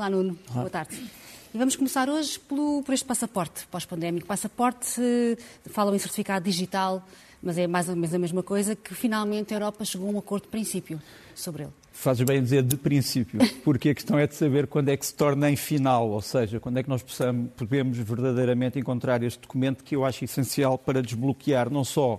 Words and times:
Olá, 0.00 0.08
Nuno. 0.08 0.34
Olá. 0.48 0.60
Boa 0.60 0.70
tarde. 0.70 0.96
E 1.52 1.58
vamos 1.58 1.76
começar 1.76 2.08
hoje 2.08 2.40
pelo, 2.40 2.82
por 2.82 2.94
este 2.94 3.04
passaporte 3.04 3.66
pós-pandémico. 3.66 4.26
Passaporte, 4.26 4.98
falam 5.66 5.94
em 5.94 5.98
certificado 5.98 6.42
digital, 6.42 7.06
mas 7.42 7.58
é 7.58 7.66
mais 7.66 7.86
ou 7.86 7.94
menos 7.94 8.14
a 8.14 8.18
mesma 8.18 8.42
coisa, 8.42 8.74
que 8.74 8.94
finalmente 8.94 9.52
a 9.52 9.58
Europa 9.58 9.84
chegou 9.84 10.08
a 10.08 10.12
um 10.12 10.18
acordo 10.18 10.44
de 10.44 10.48
princípio 10.48 10.98
sobre 11.34 11.64
ele. 11.64 11.72
Fazes 11.92 12.24
bem 12.24 12.42
dizer 12.42 12.62
de 12.62 12.78
princípio, 12.78 13.40
porque 13.62 13.90
a 13.90 13.94
questão 13.94 14.18
é 14.18 14.26
de 14.26 14.34
saber 14.34 14.66
quando 14.68 14.88
é 14.88 14.96
que 14.96 15.04
se 15.04 15.14
torna 15.14 15.50
em 15.50 15.56
final, 15.56 16.08
ou 16.08 16.22
seja, 16.22 16.58
quando 16.58 16.78
é 16.78 16.82
que 16.82 16.88
nós 16.88 17.02
possamos, 17.02 17.50
podemos 17.54 17.98
verdadeiramente 17.98 18.78
encontrar 18.78 19.22
este 19.22 19.40
documento 19.40 19.84
que 19.84 19.94
eu 19.94 20.06
acho 20.06 20.24
essencial 20.24 20.78
para 20.78 21.02
desbloquear 21.02 21.68
não 21.68 21.84
só 21.84 22.18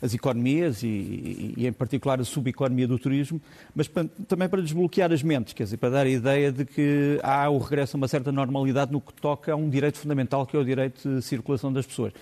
as 0.00 0.14
economias 0.14 0.82
e, 0.82 1.54
e, 1.56 1.66
em 1.66 1.72
particular 1.72 2.20
a 2.20 2.24
subeconomia 2.24 2.86
do 2.86 2.98
turismo, 2.98 3.40
mas 3.74 3.88
para, 3.88 4.06
também 4.26 4.48
para 4.48 4.62
desbloquear 4.62 5.12
as 5.12 5.22
mentes, 5.22 5.52
quer 5.52 5.64
dizer, 5.64 5.76
para 5.76 5.90
dar 5.90 6.06
a 6.06 6.08
ideia 6.08 6.52
de 6.52 6.64
que 6.64 7.18
há 7.22 7.48
o 7.50 7.58
regresso 7.58 7.96
a 7.96 7.98
uma 7.98 8.08
certa 8.08 8.30
normalidade 8.30 8.92
no 8.92 9.00
que 9.00 9.12
toca 9.14 9.52
a 9.52 9.56
um 9.56 9.68
direito 9.68 9.98
fundamental 9.98 10.46
que 10.46 10.56
é 10.56 10.58
o 10.58 10.64
direito 10.64 11.16
de 11.16 11.22
circulação 11.22 11.72
das 11.72 11.86
pessoas. 11.86 12.12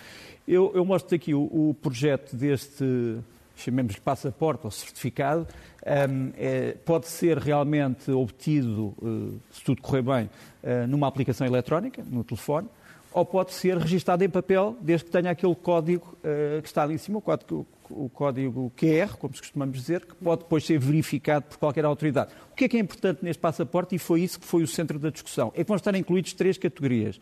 Eu, 0.46 0.72
eu 0.74 0.84
mostro 0.84 1.14
aqui 1.14 1.34
o, 1.34 1.40
o 1.40 1.76
projeto 1.82 2.34
deste, 2.36 3.18
chamemos-lhe 3.56 4.00
passaporte 4.00 4.64
ou 4.64 4.70
certificado, 4.70 5.46
um, 5.86 6.32
é, 6.36 6.72
pode 6.84 7.06
ser 7.06 7.38
realmente 7.38 8.10
obtido, 8.10 8.94
uh, 8.98 9.40
se 9.52 9.62
tudo 9.62 9.80
correr 9.80 10.02
bem, 10.02 10.30
uh, 10.62 10.86
numa 10.88 11.06
aplicação 11.06 11.46
eletrónica, 11.46 12.04
no 12.08 12.24
telefone, 12.24 12.68
ou 13.16 13.24
pode 13.24 13.54
ser 13.54 13.78
registado 13.78 14.22
em 14.22 14.28
papel, 14.28 14.76
desde 14.78 15.06
que 15.06 15.10
tenha 15.10 15.30
aquele 15.30 15.54
código 15.54 16.18
uh, 16.18 16.60
que 16.60 16.68
está 16.68 16.82
ali 16.82 16.96
em 16.96 16.98
cima, 16.98 17.16
o 17.16 17.22
código, 17.22 17.66
o 17.88 18.10
código 18.10 18.70
QR, 18.76 19.16
como 19.16 19.32
costumamos 19.32 19.78
dizer, 19.78 20.04
que 20.04 20.14
pode 20.16 20.42
depois 20.42 20.66
ser 20.66 20.78
verificado 20.78 21.46
por 21.46 21.56
qualquer 21.56 21.86
autoridade. 21.86 22.30
O 22.52 22.54
que 22.54 22.66
é 22.66 22.68
que 22.68 22.76
é 22.76 22.80
importante 22.80 23.24
neste 23.24 23.40
passaporte, 23.40 23.94
e 23.94 23.98
foi 23.98 24.20
isso 24.20 24.38
que 24.38 24.44
foi 24.44 24.62
o 24.62 24.66
centro 24.66 24.98
da 24.98 25.08
discussão, 25.08 25.50
é 25.56 25.64
que 25.64 25.68
vão 25.68 25.76
estar 25.76 25.94
incluídos 25.94 26.34
três 26.34 26.58
categorias. 26.58 27.18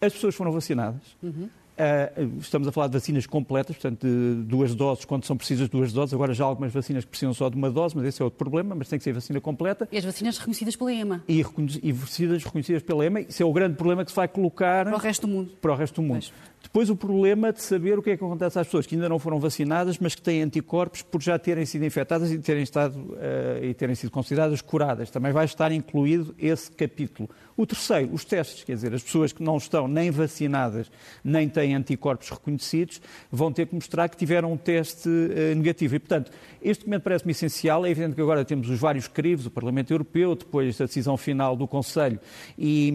As 0.00 0.12
pessoas 0.12 0.36
foram 0.36 0.52
vacinadas, 0.52 1.16
uhum. 1.20 1.48
Uh, 1.74 2.38
estamos 2.38 2.68
a 2.68 2.72
falar 2.72 2.86
de 2.86 2.92
vacinas 2.92 3.26
completas, 3.26 3.76
portanto, 3.76 4.06
de 4.06 4.42
duas 4.44 4.74
doses, 4.74 5.04
quando 5.04 5.24
são 5.24 5.36
precisas 5.36 5.68
duas 5.68 5.92
doses. 5.92 6.14
Agora 6.14 6.32
já 6.32 6.44
há 6.44 6.46
algumas 6.46 6.72
vacinas 6.72 7.04
que 7.04 7.10
precisam 7.10 7.34
só 7.34 7.48
de 7.48 7.56
uma 7.56 7.70
dose, 7.70 7.96
mas 7.96 8.06
esse 8.06 8.22
é 8.22 8.24
outro 8.24 8.38
problema, 8.38 8.74
mas 8.76 8.88
tem 8.88 8.98
que 8.98 9.02
ser 9.02 9.12
vacina 9.12 9.40
completa. 9.40 9.88
E 9.90 9.98
as 9.98 10.04
vacinas 10.04 10.38
reconhecidas 10.38 10.76
pela 10.76 10.92
EMA. 10.92 11.24
E, 11.28 11.44
e 11.82 11.92
vacinas 11.92 12.44
reconhecidas 12.44 12.82
pela 12.82 13.04
EMA. 13.04 13.22
Isso 13.22 13.42
é 13.42 13.46
o 13.46 13.52
grande 13.52 13.74
problema 13.76 14.04
que 14.04 14.10
se 14.10 14.16
vai 14.16 14.28
colocar... 14.28 14.84
Para 14.84 14.94
o 14.94 14.98
resto 14.98 15.26
do 15.26 15.32
mundo. 15.32 15.50
Para 15.60 15.72
o 15.72 15.74
resto 15.74 16.00
do 16.00 16.02
mundo. 16.02 16.20
Pois. 16.20 16.32
Depois 16.64 16.88
o 16.88 16.96
problema 16.96 17.52
de 17.52 17.62
saber 17.62 17.98
o 17.98 18.02
que 18.02 18.10
é 18.10 18.16
que 18.16 18.24
acontece 18.24 18.58
às 18.58 18.66
pessoas 18.66 18.86
que 18.86 18.94
ainda 18.94 19.08
não 19.08 19.18
foram 19.18 19.38
vacinadas, 19.38 19.98
mas 19.98 20.14
que 20.14 20.22
têm 20.22 20.42
anticorpos 20.42 21.02
por 21.02 21.22
já 21.22 21.38
terem 21.38 21.66
sido 21.66 21.84
infectadas 21.84 22.32
e 22.32 22.38
terem, 22.38 22.62
estado, 22.62 22.96
uh, 22.96 23.62
e 23.62 23.74
terem 23.74 23.94
sido 23.94 24.10
consideradas 24.10 24.62
curadas. 24.62 25.10
Também 25.10 25.30
vai 25.30 25.44
estar 25.44 25.70
incluído 25.70 26.34
esse 26.38 26.70
capítulo. 26.70 27.28
O 27.56 27.64
terceiro, 27.64 28.12
os 28.12 28.24
testes, 28.24 28.64
quer 28.64 28.74
dizer, 28.74 28.92
as 28.92 29.02
pessoas 29.02 29.32
que 29.32 29.42
não 29.42 29.56
estão 29.56 29.86
nem 29.86 30.10
vacinadas, 30.10 30.90
nem 31.22 31.48
têm 31.48 31.74
anticorpos 31.74 32.28
reconhecidos, 32.30 33.00
vão 33.30 33.52
ter 33.52 33.66
que 33.66 33.74
mostrar 33.74 34.08
que 34.08 34.16
tiveram 34.16 34.52
um 34.52 34.56
teste 34.56 35.08
uh, 35.08 35.54
negativo. 35.54 35.94
E, 35.94 35.98
portanto, 36.00 36.32
este 36.60 36.80
documento 36.80 37.02
parece-me 37.02 37.30
essencial. 37.30 37.86
É 37.86 37.90
evidente 37.90 38.16
que 38.16 38.20
agora 38.20 38.44
temos 38.44 38.68
os 38.68 38.78
vários 38.78 39.06
crivos, 39.06 39.46
o 39.46 39.50
Parlamento 39.50 39.92
Europeu, 39.92 40.34
depois 40.34 40.80
a 40.80 40.86
decisão 40.86 41.16
final 41.16 41.56
do 41.56 41.68
Conselho 41.68 42.18
e, 42.58 42.88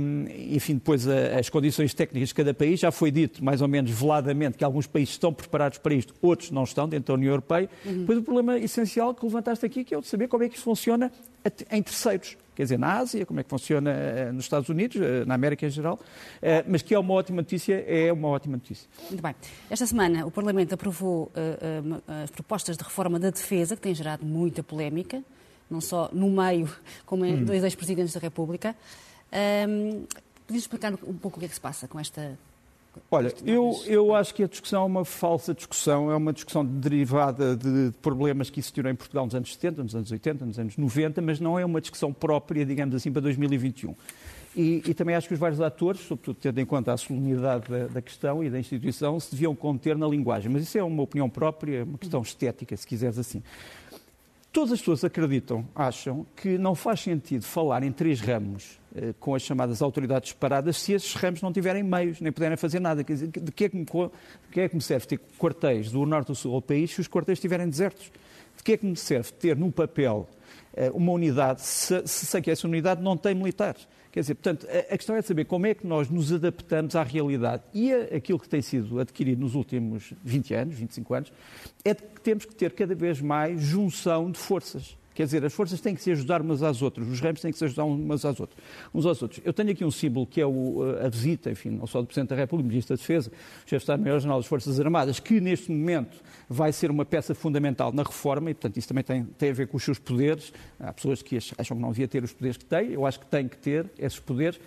enfim, 0.52 0.74
depois 0.74 1.08
as 1.08 1.50
condições 1.50 1.94
técnicas 1.94 2.30
de 2.30 2.36
cada 2.36 2.54
país. 2.54 2.82
Já 2.82 2.92
foi 2.92 3.12
dito, 3.12 3.44
mais 3.44 3.62
ou 3.62 3.68
menos 3.68 3.92
veladamente, 3.92 4.58
que 4.58 4.64
alguns 4.64 4.88
países 4.88 5.14
estão 5.14 5.34
preparados 5.34 5.78
para 5.78 5.94
isto, 5.94 6.14
outros 6.22 6.52
não 6.52 6.64
estão, 6.64 6.90
dentro 6.90 7.08
da 7.08 7.14
União 7.14 7.32
Europeia. 7.32 7.70
Uhum. 7.86 8.00
Depois 8.00 8.20
o 8.20 8.24
problema 8.24 8.58
essencial 8.60 9.14
que 9.14 9.24
levantaste 9.26 9.66
aqui, 9.66 9.84
que 9.84 9.94
é 9.94 9.98
o 9.98 10.02
de 10.02 10.08
saber 10.08 10.28
como 10.28 10.44
é 10.44 10.50
que 10.50 10.56
isto 10.56 10.66
funciona 10.66 11.12
em 11.72 11.82
terceiros 11.82 12.36
quer 12.60 12.64
dizer, 12.64 12.78
na 12.78 12.98
Ásia, 12.98 13.26
como 13.26 13.40
é 13.40 13.44
que 13.44 13.50
funciona 13.50 13.90
eh, 13.90 14.34
nos 14.34 14.44
Estados 14.44 14.68
Unidos, 14.68 15.02
eh, 15.02 15.24
na 15.24 15.34
América 15.34 15.66
em 15.66 15.70
geral, 15.70 15.98
eh, 16.42 16.62
mas 16.68 16.82
que 16.82 16.94
é 16.94 17.00
uma 17.00 17.14
ótima 17.14 17.38
notícia, 17.38 17.82
é 17.88 18.12
uma 18.12 18.28
ótima 18.28 18.58
notícia. 18.58 18.86
Muito 19.10 19.22
bem. 19.22 19.34
Esta 19.70 19.86
semana 19.86 20.26
o 20.26 20.32
Parlamento 20.32 20.74
aprovou 20.74 21.32
as 22.22 22.30
propostas 22.32 22.76
de 22.76 22.84
reforma 22.84 23.18
da 23.18 23.30
defesa, 23.30 23.78
que 23.78 23.82
têm 23.82 23.96
gerado 23.96 24.26
muita 24.26 24.62
polémica, 24.62 25.24
não 25.72 25.80
só 25.80 26.10
no 26.12 26.30
meio, 26.30 26.70
como 27.06 27.24
em 27.24 27.36
hum. 27.36 27.46
dois 27.46 27.64
ex-presidentes 27.64 28.14
da 28.14 28.20
República. 28.20 28.76
Um, 29.32 30.04
Podias 30.46 30.64
explicar 30.64 30.92
um 30.92 31.14
pouco 31.14 31.38
o 31.38 31.40
que 31.40 31.46
é 31.46 31.48
que 31.48 31.54
se 31.54 31.62
passa 31.62 31.88
com 31.88 31.98
esta 31.98 32.38
Olha, 33.12 33.34
eu, 33.46 33.80
eu 33.86 34.16
acho 34.16 34.34
que 34.34 34.44
a 34.44 34.48
discussão 34.48 34.84
é 34.84 34.86
uma 34.86 35.06
falsa 35.06 35.54
discussão, 35.54 36.12
é 36.12 36.16
uma 36.16 36.34
discussão 36.34 36.66
derivada 36.66 37.56
de 37.56 37.92
problemas 38.02 38.50
que 38.50 38.60
existiram 38.60 38.90
em 38.90 38.96
Portugal 38.96 39.26
nos 39.26 39.36
anos 39.36 39.54
70, 39.54 39.84
nos 39.84 39.96
anos 39.96 40.12
80, 40.12 40.46
nos 40.46 40.60
anos 40.60 40.78
90, 40.78 41.22
mas 41.22 41.40
não 41.40 41.58
é 41.58 41.66
uma 41.66 41.82
discussão 41.82 42.12
própria, 42.14 42.66
digamos 42.66 42.96
assim, 42.96 43.12
para 43.12 43.22
2021. 43.22 43.96
E, 44.56 44.82
e 44.86 44.94
também 44.94 45.16
acho 45.16 45.28
que 45.28 45.34
os 45.34 45.40
vários 45.40 45.62
atores, 45.62 46.02
sobretudo 46.02 46.38
tendo 46.42 46.60
em 46.60 46.66
conta 46.66 46.92
a 46.92 46.98
solenidade 46.98 47.70
da, 47.70 47.88
da, 47.88 48.02
questão 48.02 48.44
e 48.44 48.50
da 48.50 48.60
instituição, 48.60 49.20
se 49.20 49.32
deviam 49.32 49.56
conter 49.56 49.96
na 49.96 50.08
linguagem. 50.08 50.52
Mas 50.52 50.64
isso 50.64 50.78
é 50.78 50.84
uma 50.84 51.04
opinião 51.04 51.30
própria, 51.30 51.84
uma 51.84 51.98
questão 51.98 52.22
estética, 52.22 52.76
se 52.76 52.86
quiseres 52.86 53.20
assim. 53.20 53.44
Todas 54.52 54.74
as 54.74 54.80
pessoas 54.80 55.04
acreditam, 55.04 55.66
acham, 55.76 56.26
que 56.36 56.58
não 56.58 56.74
faz 56.74 57.02
sentido 57.02 57.44
falar 57.44 57.84
em 57.84 57.92
três 57.92 58.20
ramos 58.20 58.79
com 59.20 59.36
as 59.36 59.42
chamadas 59.44 59.82
autoridades 59.82 60.30
separadas 60.30 60.78
se 60.78 60.94
esses 60.94 61.14
ramos 61.14 61.42
não 61.42 61.54
tiverem 61.54 61.84
meios, 61.84 62.20
nem 62.20 62.32
puderem 62.32 62.58
fazer 62.58 62.80
nada. 62.80 63.04
Quer 63.04 63.14
dizer, 63.14 63.28
de 63.28 63.52
que 63.52 63.66
é 63.66 63.70
que 63.70 63.78
me, 63.78 63.86
que 64.52 64.60
é 64.60 64.70
que 64.70 64.76
me 64.76 64.82
serve 64.82 65.06
ter 65.06 65.20
quartéis 65.38 65.92
do 65.92 66.06
norte 66.06 66.30
ao 66.30 66.36
sul 66.36 66.54
do 66.54 66.62
país 66.62 66.92
se 66.92 67.02
os 67.02 67.08
quartéis 67.08 67.38
estiverem 67.38 67.70
desertos? 67.70 68.12
De 68.58 68.64
que 68.64 68.74
é 68.74 68.78
que 68.78 68.86
me 68.86 68.96
serve 68.96 69.32
ter 69.34 69.56
no 69.56 69.72
papel 69.72 70.28
eh, 70.74 70.92
uma 70.94 71.12
unidade 71.12 71.62
se, 71.62 72.02
se 72.06 72.26
sei 72.26 72.42
que 72.42 72.52
essa 72.52 72.68
unidade 72.68 73.02
não 73.02 73.16
tem 73.16 73.36
militares? 73.36 73.88
Quer 74.12 74.22
dizer, 74.22 74.36
portanto, 74.36 74.68
a, 74.68 74.98
questão 74.98 75.16
é 75.16 75.22
saber 75.22 75.46
como 75.46 75.68
é 75.68 75.74
que 75.76 75.86
nós 75.86 76.10
nos 76.10 76.34
adaptamos 76.34 76.96
à 76.96 77.04
realidade 77.04 77.64
e 77.74 77.94
a, 77.94 78.16
aquilo 78.16 78.40
que 78.40 78.50
tem 78.50 78.62
sido 78.62 79.00
adquirido 79.00 79.40
nos 79.40 79.54
últimos 79.54 80.14
20 80.24 80.54
anos, 80.56 80.76
25 80.76 81.14
anos, 81.14 81.34
é 81.86 81.94
de 81.94 82.02
que 82.02 82.22
temos 82.22 82.46
que 82.46 82.56
ter 82.56 82.74
cada 82.74 82.96
vez 82.96 83.22
mais 83.22 83.62
junção 83.62 84.32
de 84.32 84.40
forças. 84.40 84.98
Quer 85.20 85.26
dizer, 85.26 85.44
as 85.44 85.52
forças 85.52 85.82
têm 85.82 85.94
que 85.94 86.02
se 86.02 86.10
ajudar 86.14 86.42
umas 86.42 86.64
às 86.64 86.82
outras, 86.82 87.06
os 87.06 87.20
ramos 87.20 87.42
têm 87.42 87.52
que 87.52 87.58
se 87.58 87.66
ajudar 87.66 87.84
umas 87.84 88.24
às 88.24 88.40
outras, 88.40 88.58
uns 88.96 89.06
aos 89.06 89.22
outros. 89.22 89.42
Eu 89.44 89.52
tenho 89.52 89.70
aqui 89.70 89.84
um 89.84 89.92
símbolo 89.92 90.26
que 90.26 90.40
é 90.40 90.48
o, 90.48 90.96
a 91.06 91.10
visita, 91.10 91.52
enfim, 91.52 91.72
não 91.72 91.86
só 91.86 92.00
do 92.00 92.08
Presidente 92.08 92.30
da 92.30 92.38
República, 92.38 92.70
do 92.70 92.72
Ministro 92.72 92.96
da 92.96 93.02
Defesa, 93.02 93.30
Chefe 93.66 93.70
de 93.72 93.76
Estado-Maior-General 93.76 94.40
das 94.40 94.48
Forças 94.48 94.80
Armadas, 94.80 95.20
que 95.20 95.42
neste 95.42 95.74
momento 95.74 96.24
vai 96.48 96.72
ser 96.72 96.90
uma 96.90 97.04
peça 97.04 97.36
fundamental 97.36 97.92
na 97.92 98.04
reforma 98.04 98.50
e, 98.50 98.54
portanto, 98.54 98.78
isso 98.78 98.88
também 98.88 99.04
tem, 99.04 99.26
tem 99.26 99.50
a 99.50 99.54
ver 99.54 99.68
com 99.68 99.76
os 99.76 99.84
seus 99.84 100.00
poderes. 100.00 100.54
Há 100.80 100.94
pessoas 100.94 101.22
que 101.22 101.36
acham 101.36 101.76
que 101.76 101.84
não 101.84 101.92
devia 101.92 102.08
ter 102.08 102.24
os 102.24 102.32
poderes 102.32 102.56
que 102.56 102.64
tem, 102.64 102.94
eu 102.94 103.06
acho 103.06 103.20
que 103.20 103.26
tem 103.26 103.46
que 103.46 103.58
ter 103.58 103.88
esses 104.00 104.20
poderes. 104.22 104.58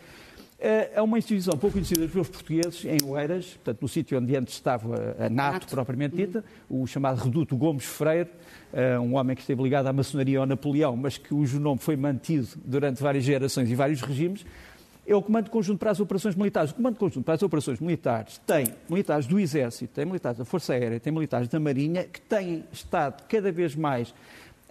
É, 0.64 0.92
é 0.94 1.02
uma 1.02 1.18
instituição 1.18 1.58
pouco 1.58 1.72
conhecida 1.72 2.06
pelos 2.06 2.28
portugueses, 2.28 2.84
em 2.84 2.98
Oeiras, 3.04 3.54
portanto, 3.54 3.82
no 3.82 3.88
sítio 3.88 4.16
onde 4.16 4.36
antes 4.36 4.54
estava 4.54 4.94
a 5.18 5.28
NATO, 5.28 5.54
NATO. 5.54 5.66
propriamente 5.66 6.14
dita, 6.14 6.44
o 6.70 6.86
chamado 6.86 7.20
Reduto 7.20 7.56
Gomes 7.56 7.84
Freire, 7.84 8.30
eh, 8.72 8.96
um 8.96 9.16
homem 9.16 9.34
que 9.34 9.42
esteve 9.42 9.60
ligado 9.60 9.88
à 9.88 9.92
maçonaria 9.92 10.38
ao 10.38 10.46
Napoleão, 10.46 10.96
mas 10.96 11.18
cujo 11.18 11.58
nome 11.58 11.80
foi 11.80 11.96
mantido 11.96 12.46
durante 12.64 13.02
várias 13.02 13.24
gerações 13.24 13.68
e 13.72 13.74
vários 13.74 14.02
regimes, 14.02 14.46
é 15.04 15.16
o 15.16 15.20
Comando 15.20 15.50
Conjunto 15.50 15.80
para 15.80 15.90
as 15.90 15.98
Operações 15.98 16.36
Militares. 16.36 16.70
O 16.70 16.74
Comando 16.76 16.96
Conjunto 16.96 17.24
para 17.24 17.34
as 17.34 17.42
Operações 17.42 17.80
Militares 17.80 18.40
tem 18.46 18.68
militares 18.88 19.26
do 19.26 19.40
Exército, 19.40 19.92
tem 19.92 20.04
militares 20.04 20.38
da 20.38 20.44
Força 20.44 20.74
Aérea, 20.74 21.00
tem 21.00 21.12
militares 21.12 21.48
da 21.48 21.58
Marinha, 21.58 22.04
que 22.04 22.20
têm 22.20 22.62
estado 22.72 23.24
cada 23.28 23.50
vez 23.50 23.74
mais 23.74 24.14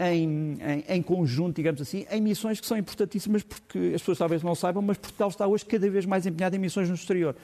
em, 0.02 0.58
em, 0.62 0.84
em, 0.88 1.02
conjunto, 1.02 1.56
digamos 1.56 1.82
assim, 1.82 2.06
em 2.10 2.22
missões 2.22 2.60
que 2.60 2.66
são 2.66 2.78
importantíssimas 2.78 3.44
porque 3.44 3.78
as 3.94 4.02
pessoas 4.02 4.18
talvez 4.18 4.42
não 4.42 4.56
saibam, 4.56 4.82
mas 4.82 4.98
Portugal 4.98 5.30
está 5.30 5.46
hoje 5.46 5.66
cada 5.66 5.90
vez 5.90 6.06
mais 6.06 6.26
empenhado 6.26 6.56
em 6.56 6.60
missões 6.60 6.90
no 6.90 6.96
exterior. 6.96 7.36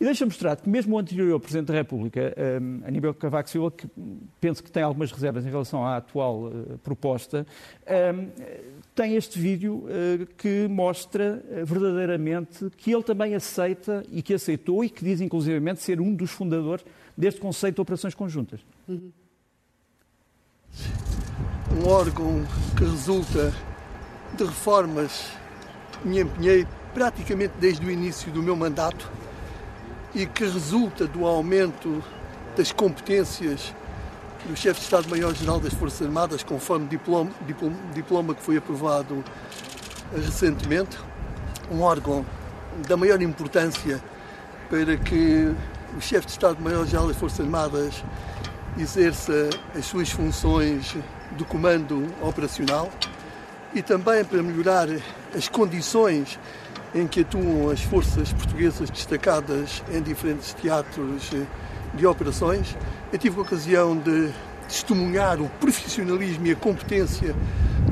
E 0.00 0.04
deixa-me 0.04 0.30
mostrar 0.30 0.54
que 0.54 0.68
mesmo 0.68 0.94
o 0.94 0.98
anterior 0.98 1.40
Presidente 1.40 1.66
da 1.66 1.74
República, 1.74 2.32
um, 2.62 2.86
Aníbal 2.86 3.12
Cavaco 3.14 3.50
Silva, 3.50 3.72
que 3.72 3.88
penso 4.40 4.62
que 4.62 4.70
tem 4.70 4.80
algumas 4.80 5.10
reservas 5.10 5.44
em 5.44 5.50
relação 5.50 5.84
à 5.84 5.96
atual 5.96 6.44
uh, 6.44 6.78
proposta, 6.84 7.44
um, 8.14 8.28
tem 8.94 9.16
este 9.16 9.40
vídeo 9.40 9.86
uh, 9.86 10.24
que 10.36 10.68
mostra 10.68 11.42
uh, 11.44 11.66
verdadeiramente 11.66 12.70
que 12.76 12.92
ele 12.92 13.02
também 13.02 13.34
aceita 13.34 14.04
e 14.12 14.22
que 14.22 14.34
aceitou 14.34 14.84
e 14.84 14.88
que 14.88 15.04
diz 15.04 15.20
inclusivamente 15.20 15.82
ser 15.82 16.00
um 16.00 16.14
dos 16.14 16.30
fundadores 16.30 16.84
deste 17.16 17.40
conceito 17.40 17.74
de 17.74 17.80
operações 17.80 18.14
conjuntas. 18.14 18.60
Uhum 18.86 19.10
um 21.78 21.88
órgão 21.88 22.44
que 22.76 22.84
resulta 22.84 23.54
de 24.34 24.44
reformas 24.44 25.28
que 25.92 26.08
me 26.08 26.20
empenhei 26.20 26.66
praticamente 26.92 27.54
desde 27.60 27.86
o 27.86 27.90
início 27.90 28.32
do 28.32 28.42
meu 28.42 28.56
mandato 28.56 29.08
e 30.14 30.26
que 30.26 30.44
resulta 30.44 31.06
do 31.06 31.24
aumento 31.24 32.02
das 32.56 32.72
competências 32.72 33.72
do 34.44 34.56
chefe 34.56 34.80
de 34.80 34.86
Estado-Maior-General 34.86 35.60
das 35.60 35.74
Forças 35.74 36.02
Armadas, 36.06 36.42
conforme 36.42 36.88
diploma, 36.88 37.30
diploma, 37.46 37.76
diploma 37.94 38.34
que 38.34 38.42
foi 38.42 38.56
aprovado 38.56 39.22
recentemente, 40.14 40.98
um 41.70 41.82
órgão 41.82 42.24
da 42.88 42.96
maior 42.96 43.20
importância 43.22 44.02
para 44.68 44.96
que 44.96 45.54
o 45.96 46.00
chefe 46.00 46.26
de 46.26 46.32
Estado-Maior-General 46.32 47.08
das 47.08 47.16
Forças 47.16 47.40
Armadas 47.40 48.02
exerça 48.78 49.50
as 49.76 49.84
suas 49.84 50.10
funções 50.10 50.96
do 51.32 51.44
comando 51.44 52.06
operacional 52.22 52.90
e 53.74 53.82
também 53.82 54.24
para 54.24 54.42
melhorar 54.42 54.88
as 55.36 55.48
condições 55.48 56.38
em 56.94 57.06
que 57.06 57.20
atuam 57.20 57.70
as 57.70 57.82
forças 57.82 58.32
portuguesas 58.32 58.88
destacadas 58.88 59.82
em 59.92 60.00
diferentes 60.00 60.54
teatros 60.54 61.30
de 61.94 62.06
operações. 62.06 62.76
Eu 63.12 63.18
tive 63.18 63.38
a 63.38 63.42
ocasião 63.42 63.96
de 63.96 64.30
testemunhar 64.68 65.40
o 65.40 65.48
profissionalismo 65.60 66.46
e 66.46 66.52
a 66.52 66.56
competência 66.56 67.34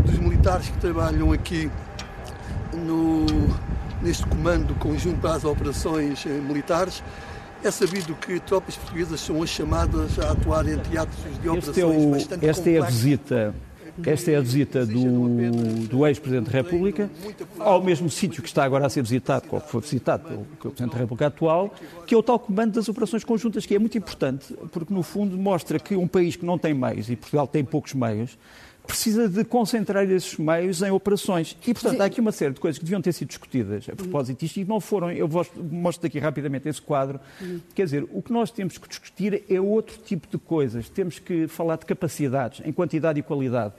dos 0.05 0.19
militares 0.19 0.69
que 0.69 0.79
trabalham 0.79 1.33
aqui 1.33 1.71
no, 2.73 3.27
neste 4.03 4.27
comando 4.27 4.75
conjunto 4.77 5.19
para 5.21 5.35
as 5.35 5.45
operações 5.45 6.25
militares. 6.25 7.03
É 7.65 7.71
sabido 7.71 8.15
que 8.15 8.39
tropas 8.41 8.77
portuguesas 8.77 9.21
são 9.21 9.43
as 9.43 9.51
chamadas 9.51 10.19
a 10.19 10.31
atuar 10.33 10.69
em 10.69 10.79
teatros 10.79 11.19
de 11.41 11.49
operações 11.49 11.69
este 11.69 11.81
é 11.81 11.87
o, 11.87 12.11
bastante 12.11 12.47
Esta 12.47 12.71
é 12.71 12.79
a 12.79 12.85
visita 12.85 13.55
esta 14.05 14.31
é 14.31 14.37
a 14.37 14.41
visita 14.41 14.85
do, 14.85 15.87
do 15.89 16.07
ex-Presidente 16.07 16.51
da 16.51 16.53
República 16.53 17.11
ao 17.59 17.83
mesmo 17.83 18.11
sítio 18.11 18.43
que 18.43 18.49
está 18.49 18.65
agora 18.65 18.87
a 18.87 18.91
ser 18.91 19.03
visitado, 19.03 19.49
que 19.49 19.71
foi 19.71 19.81
visitado 19.81 20.25
pelo, 20.25 20.45
pelo 20.45 20.75
Presidente 20.75 20.93
da 20.93 20.99
República 20.99 21.27
atual, 21.29 21.75
que 22.07 22.15
é 22.15 22.19
o 22.19 22.23
tal 22.23 22.39
comando 22.39 22.75
das 22.75 22.89
operações 22.89 23.25
conjuntas, 23.25 23.65
que 23.65 23.75
é 23.75 23.79
muito 23.79 23.97
importante, 23.97 24.55
porque 24.71 24.93
no 24.93 25.03
fundo 25.03 25.37
mostra 25.39 25.79
que 25.79 25.97
um 25.97 26.07
país 26.07 26.37
que 26.37 26.45
não 26.45 26.59
tem 26.59 26.75
meios, 26.75 27.09
e 27.09 27.17
Portugal 27.17 27.47
tem 27.47 27.65
poucos 27.65 27.95
meios, 27.95 28.37
precisa 28.87 29.29
de 29.29 29.45
concentrar 29.45 30.09
esses 30.11 30.37
meios 30.39 30.81
em 30.81 30.91
operações. 30.91 31.57
E, 31.67 31.75
portanto, 31.75 32.01
há 32.01 32.05
aqui 32.05 32.21
uma 32.21 32.33
série 32.33 32.55
de 32.55 32.61
coisas 32.61 32.79
que 32.79 32.85
deviam 32.85 33.03
ter 33.03 33.13
sido 33.13 33.29
discutidas 33.29 33.89
a 33.91 33.97
propósito 33.97 34.41
disto 34.41 34.59
e 34.59 34.65
não 34.65 34.81
foram. 34.81 35.11
Eu 35.11 35.29
mostro 35.71 36.07
aqui 36.07 36.19
rapidamente 36.19 36.69
esse 36.69 36.81
quadro. 36.81 37.21
Quer 37.75 37.85
dizer, 37.85 38.07
o 38.13 38.23
que 38.23 38.33
nós 38.33 38.51
temos 38.51 38.79
que 38.79 38.89
discutir 38.89 39.43
é 39.51 39.61
outro 39.61 39.99
tipo 39.99 40.29
de 40.29 40.39
coisas. 40.39 40.89
Temos 40.89 41.19
que 41.19 41.47
falar 41.49 41.77
de 41.77 41.87
capacidades, 41.87 42.63
em 42.65 42.73
quantidade 42.73 43.19
e 43.19 43.23
qualidade. 43.23 43.75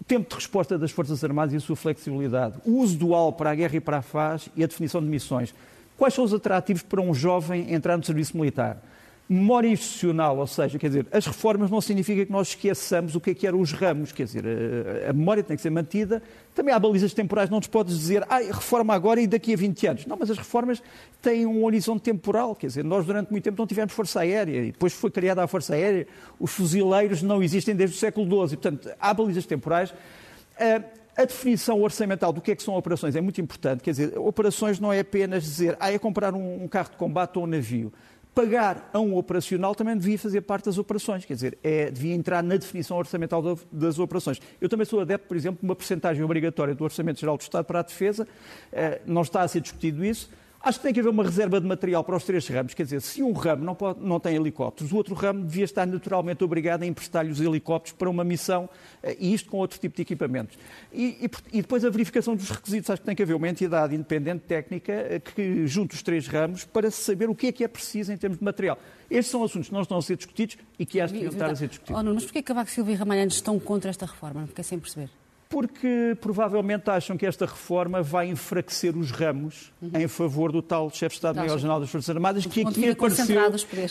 O 0.00 0.04
tempo 0.04 0.28
de 0.28 0.34
resposta 0.34 0.78
das 0.78 0.90
Forças 0.90 1.22
Armadas 1.24 1.52
e 1.54 1.56
a 1.56 1.60
sua 1.60 1.76
flexibilidade. 1.76 2.56
O 2.64 2.78
uso 2.78 2.96
dual 2.96 3.32
para 3.32 3.50
a 3.50 3.54
guerra 3.54 3.76
e 3.76 3.80
para 3.80 3.98
a 3.98 4.02
paz 4.02 4.48
e 4.56 4.62
a 4.62 4.66
definição 4.66 5.00
de 5.00 5.08
missões. 5.08 5.54
Quais 5.96 6.14
são 6.14 6.24
os 6.24 6.34
atrativos 6.34 6.82
para 6.82 7.00
um 7.00 7.14
jovem 7.14 7.72
entrar 7.72 7.96
no 7.96 8.04
serviço 8.04 8.36
militar? 8.36 8.82
Memória 9.26 9.68
institucional, 9.68 10.36
ou 10.36 10.46
seja, 10.46 10.78
quer 10.78 10.88
dizer, 10.88 11.06
as 11.10 11.26
reformas 11.26 11.70
não 11.70 11.80
significa 11.80 12.26
que 12.26 12.32
nós 12.32 12.48
esqueçamos 12.48 13.14
o 13.14 13.20
que 13.20 13.30
é 13.30 13.34
que 13.34 13.46
eram 13.46 13.58
os 13.58 13.72
ramos, 13.72 14.12
quer 14.12 14.24
dizer, 14.24 14.44
a, 14.46 15.10
a 15.10 15.12
memória 15.14 15.42
tem 15.42 15.56
que 15.56 15.62
ser 15.62 15.70
mantida. 15.70 16.22
Também 16.54 16.74
há 16.74 16.78
balizas 16.78 17.14
temporais, 17.14 17.48
não 17.48 17.56
nos 17.56 17.66
podes 17.66 17.98
dizer, 17.98 18.22
ah, 18.28 18.38
reforma 18.38 18.94
agora 18.94 19.20
e 19.22 19.26
daqui 19.26 19.54
a 19.54 19.56
20 19.56 19.86
anos. 19.86 20.06
Não, 20.06 20.16
mas 20.18 20.30
as 20.30 20.36
reformas 20.36 20.82
têm 21.22 21.46
um 21.46 21.64
horizonte 21.64 22.02
temporal, 22.02 22.54
quer 22.54 22.66
dizer, 22.66 22.84
nós 22.84 23.06
durante 23.06 23.30
muito 23.30 23.44
tempo 23.44 23.56
não 23.58 23.66
tivemos 23.66 23.94
força 23.94 24.20
aérea, 24.20 24.62
e 24.62 24.72
depois 24.72 24.92
foi 24.92 25.10
criada 25.10 25.42
a 25.42 25.46
força 25.46 25.74
aérea, 25.74 26.06
os 26.38 26.50
fuzileiros 26.50 27.22
não 27.22 27.42
existem 27.42 27.74
desde 27.74 27.96
o 27.96 27.98
século 27.98 28.26
XII, 28.26 28.58
portanto, 28.58 28.90
há 29.00 29.14
balizas 29.14 29.46
temporais. 29.46 29.90
Uh, 29.90 30.84
a 31.16 31.24
definição 31.24 31.80
orçamental 31.80 32.32
do 32.32 32.40
que 32.40 32.50
é 32.50 32.56
que 32.56 32.62
são 32.62 32.76
operações 32.76 33.14
é 33.14 33.20
muito 33.20 33.40
importante. 33.40 33.82
Quer 33.82 33.90
dizer, 33.92 34.18
operações 34.18 34.80
não 34.80 34.92
é 34.92 34.98
apenas 34.98 35.44
dizer, 35.44 35.76
ah, 35.80 35.92
é 35.92 35.98
comprar 35.98 36.34
um, 36.34 36.64
um 36.64 36.68
carro 36.68 36.90
de 36.90 36.96
combate 36.96 37.38
ou 37.38 37.44
um 37.44 37.46
navio 37.46 37.92
pagar 38.34 38.90
a 38.92 38.98
um 38.98 39.16
operacional 39.16 39.74
também 39.74 39.96
devia 39.96 40.18
fazer 40.18 40.40
parte 40.40 40.64
das 40.64 40.76
operações, 40.76 41.24
quer 41.24 41.34
dizer, 41.34 41.58
é, 41.62 41.90
devia 41.90 42.14
entrar 42.14 42.42
na 42.42 42.56
definição 42.56 42.96
orçamental 42.96 43.42
das 43.70 43.98
operações. 43.98 44.40
Eu 44.60 44.68
também 44.68 44.84
sou 44.84 45.00
adepto, 45.00 45.28
por 45.28 45.36
exemplo, 45.36 45.60
de 45.60 45.64
uma 45.64 45.76
percentagem 45.76 46.22
obrigatória 46.22 46.74
do 46.74 46.82
Orçamento 46.82 47.20
Geral 47.20 47.36
do 47.36 47.42
Estado 47.42 47.64
para 47.64 47.80
a 47.80 47.82
defesa, 47.82 48.26
eh, 48.72 49.00
não 49.06 49.22
está 49.22 49.42
a 49.42 49.48
ser 49.48 49.60
discutido 49.60 50.04
isso, 50.04 50.30
Acho 50.64 50.78
que 50.78 50.84
tem 50.84 50.94
que 50.94 51.00
haver 51.00 51.10
uma 51.10 51.22
reserva 51.22 51.60
de 51.60 51.66
material 51.66 52.02
para 52.02 52.16
os 52.16 52.24
três 52.24 52.48
ramos. 52.48 52.72
Quer 52.72 52.84
dizer, 52.84 53.02
se 53.02 53.22
um 53.22 53.32
ramo 53.32 53.62
não, 53.62 53.74
pode, 53.74 54.00
não 54.00 54.18
tem 54.18 54.34
helicópteros, 54.34 54.92
o 54.92 54.96
outro 54.96 55.14
ramo 55.14 55.44
devia 55.44 55.66
estar 55.66 55.86
naturalmente 55.86 56.42
obrigado 56.42 56.84
a 56.84 56.86
emprestar-lhe 56.86 57.30
os 57.30 57.38
helicópteros 57.38 57.94
para 57.98 58.08
uma 58.08 58.24
missão, 58.24 58.66
eh, 59.02 59.14
e 59.20 59.34
isto 59.34 59.50
com 59.50 59.58
outro 59.58 59.78
tipo 59.78 59.94
de 59.94 60.00
equipamentos. 60.00 60.56
E, 60.90 61.28
e, 61.52 61.58
e, 61.58 61.60
depois 61.60 61.84
a 61.84 61.90
verificação 61.90 62.34
dos 62.34 62.48
requisitos. 62.48 62.88
Acho 62.88 63.02
que 63.02 63.06
tem 63.06 63.14
que 63.14 63.22
haver 63.22 63.36
uma 63.36 63.46
entidade 63.46 63.94
independente 63.94 64.44
técnica 64.46 64.92
eh, 64.92 65.20
que 65.20 65.66
junte 65.66 65.94
os 65.94 66.02
três 66.02 66.26
ramos 66.26 66.64
para 66.64 66.90
saber 66.90 67.28
o 67.28 67.34
que 67.34 67.48
é 67.48 67.52
que 67.52 67.62
é 67.62 67.68
preciso 67.68 68.10
em 68.10 68.16
termos 68.16 68.38
de 68.38 68.44
material. 68.44 68.78
Estes 69.10 69.30
são 69.30 69.44
assuntos 69.44 69.68
que 69.68 69.74
não 69.74 69.82
estão 69.82 69.98
a 69.98 70.02
ser 70.02 70.16
discutidos 70.16 70.56
e 70.78 70.86
que 70.86 70.98
acho 70.98 71.12
que 71.12 71.20
deviam 71.20 71.32
estar 71.34 71.50
a 71.50 71.56
ser 71.56 71.68
discutidos. 71.68 72.00
Oh, 72.00 72.02
não, 72.02 72.14
mas 72.14 72.24
porquê 72.24 72.42
Cavaco 72.42 72.70
Silva 72.70 72.90
e 72.90 72.94
Ramalhães 72.94 73.34
estão 73.34 73.60
contra 73.60 73.90
esta 73.90 74.06
reforma? 74.06 74.40
Não 74.40 74.48
fiquei 74.48 74.64
sem 74.64 74.78
perceber 74.78 75.10
porque 75.48 76.16
provavelmente 76.20 76.90
acham 76.90 77.16
que 77.16 77.26
esta 77.26 77.46
reforma 77.46 78.02
vai 78.02 78.28
enfraquecer 78.28 78.96
os 78.96 79.10
ramos 79.10 79.72
uhum. 79.80 79.90
em 79.94 80.08
favor 80.08 80.50
do 80.50 80.60
tal 80.60 80.90
chefe 80.90 81.10
de 81.10 81.18
Estado-Maior-General 81.18 81.80
das 81.80 81.90
Forças 81.90 82.14
Armadas, 82.14 82.46
que 82.46 82.62
aqui 82.62 82.90
apareceu, 82.90 83.36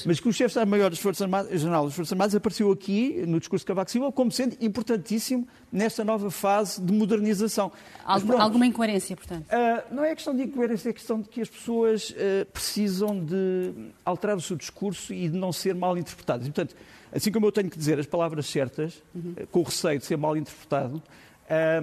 mas 0.05 0.19
que 0.19 0.27
o 0.27 0.33
chefe 0.33 0.47
de 0.47 0.51
Estado-Maior 0.51 0.89
das 0.89 0.99
Forças 0.99 1.21
Armadas, 1.21 1.59
General 1.59 1.85
das 1.85 1.93
Forças 1.93 2.11
Armadas 2.11 2.35
apareceu 2.35 2.71
aqui, 2.71 3.23
no 3.27 3.39
discurso 3.39 3.63
de 3.63 3.67
Cavaco 3.67 3.91
Silva, 3.91 4.11
como 4.11 4.31
sendo 4.31 4.57
importantíssimo 4.59 5.47
nesta 5.71 6.03
nova 6.03 6.29
fase 6.29 6.81
de 6.81 6.91
modernização. 6.91 7.71
Algo, 8.03 8.27
pronto, 8.27 8.41
alguma 8.41 8.65
incoerência, 8.65 9.15
portanto? 9.15 9.45
Uh, 9.45 9.95
não 9.95 10.03
é 10.03 10.13
questão 10.15 10.35
de 10.35 10.43
incoerência, 10.43 10.89
é 10.89 10.93
questão 10.93 11.21
de 11.21 11.29
que 11.29 11.41
as 11.41 11.49
pessoas 11.49 12.09
uh, 12.09 12.45
precisam 12.51 13.23
de 13.23 13.73
alterar 14.03 14.35
o 14.35 14.41
seu 14.41 14.55
discurso 14.55 15.13
e 15.13 15.29
de 15.29 15.37
não 15.37 15.53
ser 15.53 15.75
mal 15.75 15.97
interpretadas. 15.97 16.45
E, 16.45 16.51
portanto, 16.51 16.75
assim 17.11 17.31
como 17.31 17.45
eu 17.45 17.51
tenho 17.51 17.69
que 17.69 17.77
dizer 17.77 17.99
as 17.99 18.05
palavras 18.05 18.45
certas, 18.47 19.01
uhum. 19.13 19.35
com 19.51 19.59
o 19.59 19.63
receio 19.63 19.99
de 19.99 20.05
ser 20.05 20.17
mal 20.17 20.35
interpretado, 20.35 21.01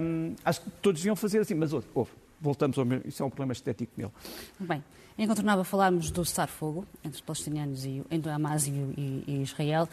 um, 0.01 0.35
acho 0.43 0.61
que 0.61 0.69
todos 0.81 1.01
deviam 1.01 1.15
fazer 1.15 1.39
assim, 1.39 1.53
mas 1.53 1.71
ouve, 1.73 2.11
voltamos 2.39 2.77
ao 2.77 2.85
mesmo, 2.85 3.07
isso 3.07 3.21
é 3.21 3.25
um 3.25 3.29
problema 3.29 3.53
estético 3.53 3.91
meu. 3.95 4.11
Bem, 4.59 4.83
é 5.17 5.23
incontornável 5.23 5.63
falarmos 5.63 6.09
do 6.09 6.25
cessar-fogo 6.25 6.85
entre 7.03 7.15
os 7.15 7.21
palestinianos 7.21 7.85
e 7.85 8.03
entre 8.09 8.31
Hamas 8.31 8.67
e, 8.67 8.71
e, 8.71 9.23
e, 9.27 9.41
Israel. 9.43 9.87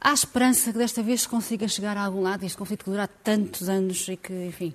Há 0.00 0.12
esperança 0.14 0.72
que 0.72 0.78
desta 0.78 1.02
vez 1.02 1.22
se 1.22 1.28
consiga 1.28 1.68
chegar 1.68 1.96
a 1.96 2.04
algum 2.04 2.22
lado 2.22 2.44
este 2.44 2.56
conflito 2.56 2.84
que 2.84 2.90
dura 2.90 3.06
tantos 3.06 3.68
anos 3.68 4.08
e 4.08 4.16
que, 4.16 4.46
enfim, 4.46 4.74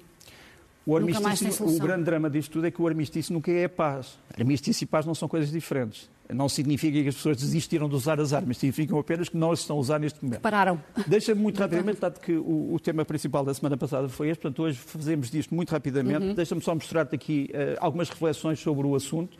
o, 0.85 0.95
armistício, 0.95 1.65
o 1.65 1.79
grande 1.79 2.03
drama 2.03 2.29
disto 2.29 2.51
tudo 2.51 2.67
é 2.67 2.71
que 2.71 2.81
o 2.81 2.87
armistício 2.87 3.33
nunca 3.33 3.51
é 3.51 3.67
paz. 3.67 4.19
Armistício 4.37 4.83
e 4.83 4.87
paz 4.87 5.05
não 5.05 5.15
são 5.15 5.27
coisas 5.27 5.51
diferentes. 5.51 6.09
Não 6.29 6.49
significa 6.49 7.01
que 7.01 7.07
as 7.07 7.15
pessoas 7.15 7.37
desistiram 7.37 7.87
de 7.87 7.95
usar 7.95 8.19
as 8.19 8.33
armas, 8.33 8.57
significam 8.57 8.97
apenas 8.97 9.29
que 9.29 9.37
não 9.37 9.51
as 9.51 9.59
estão 9.59 9.77
a 9.77 9.79
usar 9.79 9.99
neste 9.99 10.23
momento. 10.23 10.41
Pararam. 10.41 10.81
Deixa-me 11.05 11.41
muito 11.41 11.59
rapidamente, 11.59 11.99
dado 11.99 12.19
que 12.19 12.33
o, 12.33 12.73
o, 12.73 12.79
tema 12.79 13.05
principal 13.05 13.45
da 13.45 13.53
semana 13.53 13.77
passada 13.77 14.09
foi 14.09 14.29
este, 14.29 14.41
portanto 14.41 14.63
hoje 14.63 14.77
fazemos 14.77 15.29
disto 15.29 15.53
muito 15.53 15.69
rapidamente. 15.71 16.25
Uhum. 16.25 16.33
Deixa-me 16.33 16.61
só 16.61 16.73
mostrar-te 16.73 17.15
aqui 17.15 17.49
uh, 17.51 17.77
algumas 17.79 18.09
reflexões 18.09 18.59
sobre 18.59 18.87
o 18.87 18.95
assunto. 18.95 19.37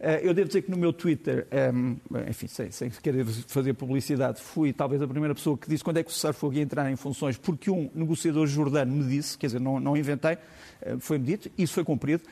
Uh, 0.00 0.22
eu 0.22 0.32
devo 0.32 0.46
dizer 0.46 0.62
que 0.62 0.70
no 0.70 0.76
meu 0.76 0.92
Twitter, 0.92 1.48
ehm, 1.50 1.96
enfim, 2.28 2.46
sem, 2.46 2.70
sem, 2.70 2.88
querer 2.88 3.24
fazer 3.26 3.74
publicidade, 3.74 4.40
fui 4.40 4.72
talvez 4.72 5.02
a 5.02 5.08
primeira 5.08 5.34
pessoa 5.34 5.58
que 5.58 5.68
disse 5.68 5.82
quando 5.82 5.96
é 5.96 6.04
que 6.04 6.10
o 6.10 6.12
cessar-fogo 6.12 6.54
ia 6.54 6.62
entrar 6.62 6.88
em 6.88 6.94
funções, 6.94 7.36
porque 7.36 7.68
um 7.68 7.90
negociador 7.92 8.46
jordano 8.46 8.92
me 8.92 9.04
disse, 9.04 9.36
quer 9.36 9.46
dizer, 9.46 9.60
não, 9.60 9.80
não 9.80 9.96
inventei, 9.96 10.34
uh, 10.34 11.00
foi-me 11.00 11.24
dito, 11.24 11.50
isso 11.58 11.74
foi 11.74 11.82
cumprido. 11.82 12.22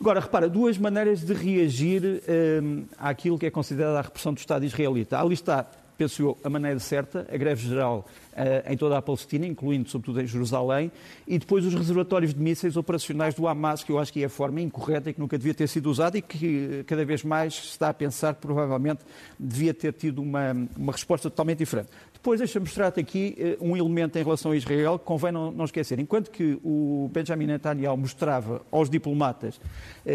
Agora, 0.00 0.18
repara, 0.18 0.48
duas 0.48 0.78
maneiras 0.78 1.20
de 1.20 1.34
reagir 1.34 2.22
um, 2.62 2.84
àquilo 2.96 3.38
que 3.38 3.44
é 3.44 3.50
considerada 3.50 3.98
a 3.98 4.02
repressão 4.02 4.32
do 4.32 4.38
Estado 4.38 4.64
israelita. 4.64 5.20
Ali 5.20 5.34
está, 5.34 5.70
penso 6.00 6.22
eu, 6.22 6.38
a 6.42 6.48
maneira 6.48 6.78
certa, 6.78 7.26
a 7.30 7.36
greve 7.36 7.68
geral 7.68 8.06
uh, 8.32 8.72
em 8.72 8.74
toda 8.74 8.96
a 8.96 9.02
Palestina, 9.02 9.46
incluindo 9.46 9.86
sobretudo 9.90 10.22
em 10.22 10.26
Jerusalém, 10.26 10.90
e 11.28 11.38
depois 11.38 11.62
os 11.66 11.74
reservatórios 11.74 12.32
de 12.32 12.40
mísseis 12.40 12.74
operacionais 12.74 13.34
do 13.34 13.46
Hamas, 13.46 13.84
que 13.84 13.92
eu 13.92 13.98
acho 13.98 14.10
que 14.10 14.22
é 14.22 14.24
a 14.24 14.30
forma 14.30 14.62
incorreta 14.62 15.10
e 15.10 15.12
que 15.12 15.20
nunca 15.20 15.36
devia 15.36 15.52
ter 15.52 15.68
sido 15.68 15.90
usada 15.90 16.16
e 16.16 16.22
que 16.22 16.84
cada 16.86 17.04
vez 17.04 17.22
mais 17.22 17.54
se 17.54 17.66
está 17.66 17.90
a 17.90 17.92
pensar 17.92 18.34
que 18.34 18.40
provavelmente 18.40 19.00
devia 19.38 19.74
ter 19.74 19.92
tido 19.92 20.22
uma, 20.22 20.56
uma 20.74 20.92
resposta 20.92 21.28
totalmente 21.28 21.58
diferente. 21.58 21.90
Depois, 22.14 22.40
deixa-me 22.40 22.64
mostrar-te 22.64 22.98
aqui 22.98 23.36
uh, 23.60 23.68
um 23.68 23.76
elemento 23.76 24.18
em 24.18 24.22
relação 24.22 24.52
a 24.52 24.56
Israel 24.56 24.98
que 24.98 25.04
convém 25.04 25.32
não, 25.32 25.52
não, 25.52 25.66
esquecer. 25.66 25.98
Enquanto 25.98 26.30
que 26.30 26.58
o 26.64 27.10
Benjamin 27.12 27.46
Netanyahu 27.46 27.98
mostrava 27.98 28.62
aos 28.70 28.88
diplomatas 28.88 29.60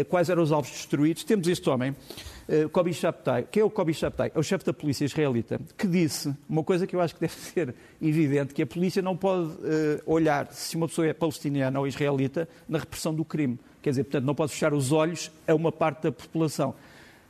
quais 0.08 0.28
eram 0.28 0.42
os 0.42 0.50
alvos 0.50 0.72
destruídos, 0.72 1.22
temos 1.22 1.46
este 1.46 1.70
homem, 1.70 1.94
uh, 2.48 2.68
Kobi 2.68 2.92
Shabtai. 2.92 3.46
que 3.50 3.60
é 3.60 3.64
o 3.64 3.70
Kobi 3.70 3.94
Shabtai? 3.94 4.32
É 4.34 4.38
o 4.38 4.42
chefe 4.42 4.64
da 4.64 4.72
polícia 4.72 5.04
israelita, 5.04 5.60
que 5.76 5.86
disse 5.86 6.34
uma 6.48 6.62
coisa 6.62 6.86
que 6.86 6.96
eu 6.96 7.00
acho 7.00 7.14
que 7.14 7.20
deve 7.20 7.34
ser 7.38 7.74
evidente, 8.00 8.54
que 8.54 8.62
a 8.62 8.66
polícia 8.66 9.02
não 9.02 9.16
pode 9.16 9.52
olhar 10.04 10.52
se 10.52 10.76
uma 10.76 10.88
pessoa 10.88 11.06
é 11.06 11.12
palestiniana 11.12 11.78
ou 11.78 11.86
israelita 11.86 12.48
na 12.68 12.78
repressão 12.78 13.14
do 13.14 13.24
crime. 13.24 13.58
Quer 13.82 13.90
dizer, 13.90 14.04
portanto, 14.04 14.24
não 14.24 14.34
pode 14.34 14.52
fechar 14.52 14.74
os 14.74 14.90
olhos 14.90 15.30
a 15.46 15.54
uma 15.54 15.70
parte 15.70 16.02
da 16.02 16.12
população. 16.12 16.74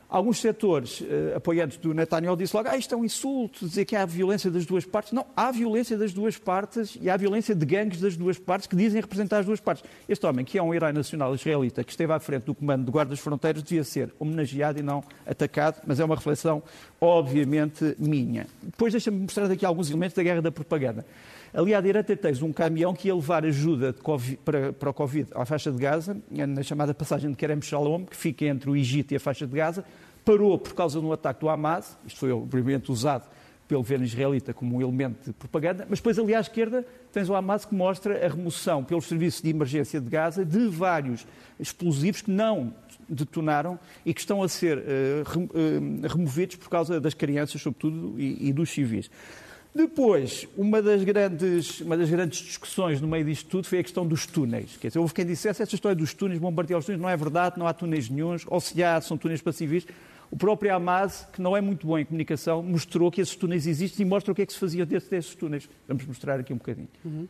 Alguns 0.09 0.39
setores 0.39 1.01
uh, 1.01 1.35
apoiantes 1.35 1.77
do 1.77 1.93
Netanyahu 1.93 2.37
dizem 2.37 2.57
logo 2.57 2.69
ah, 2.69 2.77
isto 2.77 2.95
é 2.95 2.97
um 2.97 3.03
insulto, 3.03 3.67
dizer 3.67 3.83
que 3.83 3.93
há 3.93 4.05
violência 4.05 4.49
das 4.49 4.65
duas 4.65 4.85
partes. 4.85 5.11
Não, 5.11 5.25
há 5.35 5.51
violência 5.51 5.97
das 5.97 6.13
duas 6.13 6.37
partes 6.37 6.97
e 7.01 7.09
há 7.09 7.17
violência 7.17 7.53
de 7.53 7.65
gangues 7.65 7.99
das 7.99 8.15
duas 8.15 8.39
partes 8.39 8.67
que 8.67 8.75
dizem 8.75 9.01
representar 9.01 9.39
as 9.39 9.45
duas 9.45 9.59
partes. 9.59 9.83
Este 10.07 10.25
homem, 10.25 10.45
que 10.45 10.57
é 10.57 10.63
um 10.63 10.73
herói 10.73 10.93
nacional 10.93 11.35
israelita, 11.35 11.83
que 11.83 11.91
esteve 11.91 12.13
à 12.13 12.19
frente 12.21 12.43
do 12.43 12.55
comando 12.55 12.85
de 12.85 12.91
guardas 12.91 13.19
fronteiras, 13.19 13.61
devia 13.61 13.83
ser 13.83 14.13
homenageado 14.17 14.79
e 14.79 14.81
não 14.81 15.03
atacado, 15.25 15.81
mas 15.85 15.99
é 15.99 16.05
uma 16.05 16.15
reflexão, 16.15 16.63
obviamente, 17.01 17.93
minha. 17.99 18.47
Depois 18.63 18.93
deixa-me 18.93 19.19
mostrar 19.19 19.51
aqui 19.51 19.65
alguns 19.65 19.89
elementos 19.89 20.15
da 20.15 20.23
guerra 20.23 20.41
da 20.41 20.51
propaganda. 20.53 21.05
Ali 21.53 21.73
à 21.73 21.81
direita 21.81 22.15
tens 22.15 22.41
um 22.41 22.53
caminhão 22.53 22.93
que 22.93 23.07
ia 23.07 23.15
levar 23.15 23.45
ajuda 23.45 23.93
COVID, 23.93 24.37
para, 24.43 24.73
para 24.73 24.89
o 24.89 24.93
Covid 24.93 25.27
à 25.33 25.45
faixa 25.45 25.71
de 25.71 25.77
Gaza, 25.77 26.17
na 26.29 26.61
chamada 26.61 26.93
passagem 26.93 27.31
de 27.31 27.35
Kerem 27.35 27.61
Shalom, 27.61 28.05
que 28.05 28.15
fica 28.15 28.45
entre 28.45 28.69
o 28.69 28.75
Egito 28.75 29.13
e 29.13 29.17
a 29.17 29.19
faixa 29.19 29.47
de 29.47 29.55
Gaza, 29.55 29.83
parou 30.27 30.59
por 30.59 30.73
causa 30.73 30.99
de 30.99 31.05
um 31.05 31.13
ataque 31.13 31.39
do 31.39 31.47
Hamas, 31.47 31.97
isto 32.05 32.19
foi 32.19 32.33
obviamente 32.33 32.91
usado 32.91 33.25
pelo 33.65 33.81
governo 33.81 34.03
israelita 34.03 34.53
como 34.53 34.75
um 34.75 34.81
elemento 34.81 35.27
de 35.27 35.33
propaganda, 35.33 35.87
mas 35.89 35.99
depois 35.99 36.19
ali 36.19 36.35
à 36.35 36.41
esquerda 36.41 36.85
tens 37.13 37.29
o 37.29 37.35
Hamas 37.35 37.63
que 37.63 37.73
mostra 37.73 38.25
a 38.25 38.29
remoção 38.29 38.83
pelos 38.83 39.05
serviços 39.05 39.41
de 39.41 39.49
emergência 39.49 40.01
de 40.01 40.09
Gaza 40.09 40.43
de 40.43 40.67
vários 40.67 41.25
explosivos 41.57 42.21
que 42.21 42.29
não 42.31 42.73
detonaram 43.07 43.79
e 44.05 44.13
que 44.13 44.19
estão 44.19 44.43
a 44.43 44.49
ser 44.49 44.79
uh, 44.79 46.07
removidos 46.09 46.57
por 46.57 46.67
causa 46.67 46.99
das 46.99 47.13
crianças, 47.13 47.61
sobretudo, 47.61 48.19
e, 48.19 48.49
e 48.49 48.53
dos 48.53 48.69
civis. 48.69 49.09
Depois, 49.77 50.47
uma 50.57 50.81
das, 50.81 51.03
grandes, 51.03 51.81
uma 51.81 51.95
das 51.95 52.09
grandes 52.09 52.39
discussões 52.39 52.99
no 52.99 53.07
meio 53.07 53.23
disto 53.23 53.47
tudo 53.47 53.67
foi 53.67 53.77
a 53.77 53.83
questão 53.83 54.07
dos 54.07 54.25
túneis. 54.25 54.75
Quer 54.75 54.87
dizer, 54.87 54.97
houve 54.97 55.13
quem 55.13 55.23
dissesse 55.23 55.61
essa 55.61 55.75
história 55.75 55.95
dos 55.95 56.15
túneis, 56.15 56.39
bombardear 56.39 56.79
os 56.79 56.85
túneis, 56.87 56.99
não 56.99 57.07
é 57.07 57.15
verdade, 57.15 57.59
não 57.59 57.67
há 57.67 57.73
túneis 57.73 58.09
nenhums, 58.09 58.43
ou 58.47 58.59
se 58.59 58.83
há, 58.83 58.99
são 58.99 59.19
túneis 59.19 59.39
para 59.39 59.53
civis. 59.53 59.85
O 60.31 60.35
próprio 60.35 60.75
Hamas, 60.75 61.27
que 61.31 61.39
não 61.39 61.55
é 61.55 61.61
muito 61.61 61.85
bom 61.85 61.95
em 61.95 62.03
comunicação, 62.03 62.63
mostrou 62.63 63.11
que 63.11 63.21
esses 63.21 63.35
túneis 63.35 63.67
existem 63.67 64.03
e 64.03 64.09
mostra 64.09 64.31
o 64.31 64.35
que 64.35 64.41
é 64.41 64.47
que 64.47 64.53
se 64.53 64.57
fazia 64.57 64.83
dentro 64.83 65.07
desses 65.11 65.35
túneis. 65.35 65.69
Vamos 65.87 66.03
mostrar 66.07 66.39
aqui 66.39 66.51
um 66.51 66.57
bocadinho. 66.57 66.89
Uhum. 67.05 67.27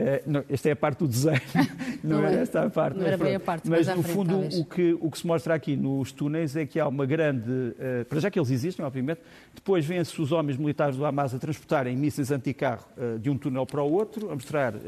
É, 0.00 0.22
não, 0.26 0.42
esta 0.48 0.70
é 0.70 0.72
a 0.72 0.76
parte 0.76 1.00
do 1.00 1.06
desenho, 1.06 1.40
não, 2.02 2.22
não 2.22 2.26
é 2.26 2.40
esta 2.40 2.62
a 2.62 2.70
parte. 2.70 2.98
Não 2.98 3.06
era 3.06 3.18
bem 3.18 3.34
a 3.34 3.40
parte, 3.40 3.68
mas, 3.68 3.86
mas 3.86 3.96
no 3.96 4.02
fundo 4.02 4.38
o 4.58 4.64
que, 4.64 4.96
o 4.98 5.10
que 5.10 5.18
se 5.18 5.26
mostra 5.26 5.54
aqui 5.54 5.76
nos 5.76 6.10
túneis 6.10 6.56
é 6.56 6.64
que 6.64 6.80
há 6.80 6.88
uma 6.88 7.04
grande, 7.04 7.50
uh, 7.50 8.04
para 8.08 8.18
já 8.18 8.30
que 8.30 8.38
eles 8.38 8.50
existem, 8.50 8.82
obviamente, 8.82 9.20
depois 9.54 9.84
vêm-se 9.84 10.18
os 10.20 10.32
homens 10.32 10.56
militares 10.56 10.96
do 10.96 11.04
Hamas 11.04 11.34
a 11.34 11.38
transportarem 11.38 11.94
mísseis 11.98 12.30
anticarro 12.30 12.86
uh, 12.96 13.18
de 13.18 13.28
um 13.28 13.36
túnel 13.36 13.66
para 13.66 13.82
o 13.82 13.92
outro, 13.92 14.30
a 14.30 14.34
mostrar, 14.34 14.74
uh, 14.74 14.80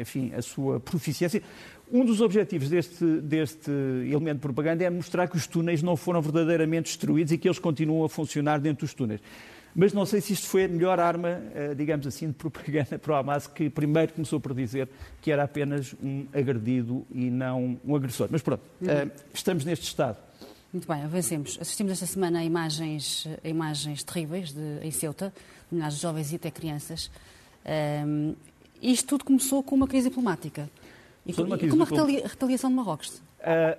enfim, 0.00 0.32
a 0.34 0.40
sua 0.40 0.80
proficiência. 0.80 1.42
Um 1.92 2.02
dos 2.02 2.22
objetivos 2.22 2.70
deste, 2.70 3.04
deste 3.20 3.70
elemento 3.70 4.36
de 4.36 4.40
propaganda 4.40 4.82
é 4.84 4.88
mostrar 4.88 5.28
que 5.28 5.36
os 5.36 5.46
túneis 5.46 5.82
não 5.82 5.96
foram 5.96 6.22
verdadeiramente 6.22 6.84
destruídos 6.84 7.30
e 7.32 7.38
que 7.38 7.46
eles 7.46 7.58
continuam 7.58 8.04
a 8.04 8.08
funcionar 8.08 8.58
dentro 8.58 8.86
dos 8.86 8.94
túneis. 8.94 9.20
Mas 9.78 9.92
não 9.92 10.06
sei 10.06 10.22
se 10.22 10.32
isto 10.32 10.46
foi 10.46 10.64
a 10.64 10.68
melhor 10.68 10.98
arma, 10.98 11.42
eh, 11.54 11.74
digamos 11.74 12.06
assim, 12.06 12.28
de 12.28 12.32
propaganda 12.32 12.98
para 12.98 13.12
o 13.12 13.16
Hamas, 13.16 13.46
que 13.46 13.68
primeiro 13.68 14.14
começou 14.14 14.40
por 14.40 14.54
dizer 14.54 14.88
que 15.20 15.30
era 15.30 15.44
apenas 15.44 15.94
um 16.02 16.26
agredido 16.32 17.06
e 17.12 17.28
não 17.28 17.78
um 17.84 17.94
agressor. 17.94 18.28
Mas 18.30 18.40
pronto, 18.40 18.62
uhum. 18.80 18.88
Eh, 18.88 19.10
estamos 19.34 19.66
neste 19.66 19.84
estado. 19.84 20.16
Muito 20.72 20.88
bem, 20.88 21.02
avancemos. 21.02 21.58
Assistimos 21.60 21.92
esta 21.92 22.06
semana 22.06 22.38
a 22.38 22.44
imagens, 22.44 23.28
a 23.44 23.48
imagens 23.48 24.02
terríveis 24.02 24.52
de, 24.52 24.78
em 24.82 24.90
Ceuta, 24.90 25.32
de 25.70 25.90
jovens 25.90 26.32
e 26.32 26.36
até 26.36 26.50
crianças. 26.50 27.10
Um, 28.06 28.34
isto 28.80 29.08
tudo 29.08 29.24
começou 29.24 29.62
com 29.62 29.74
uma 29.74 29.86
crise 29.86 30.08
diplomática. 30.08 30.70
E 31.24 31.32
com, 31.32 31.42
uma, 31.42 31.58
crise 31.58 31.70
com 31.70 31.82
uma 31.82 31.86
retaliação 32.26 32.70
de 32.70 32.76
Marrocos. 32.76 33.18
Uh, 33.40 33.76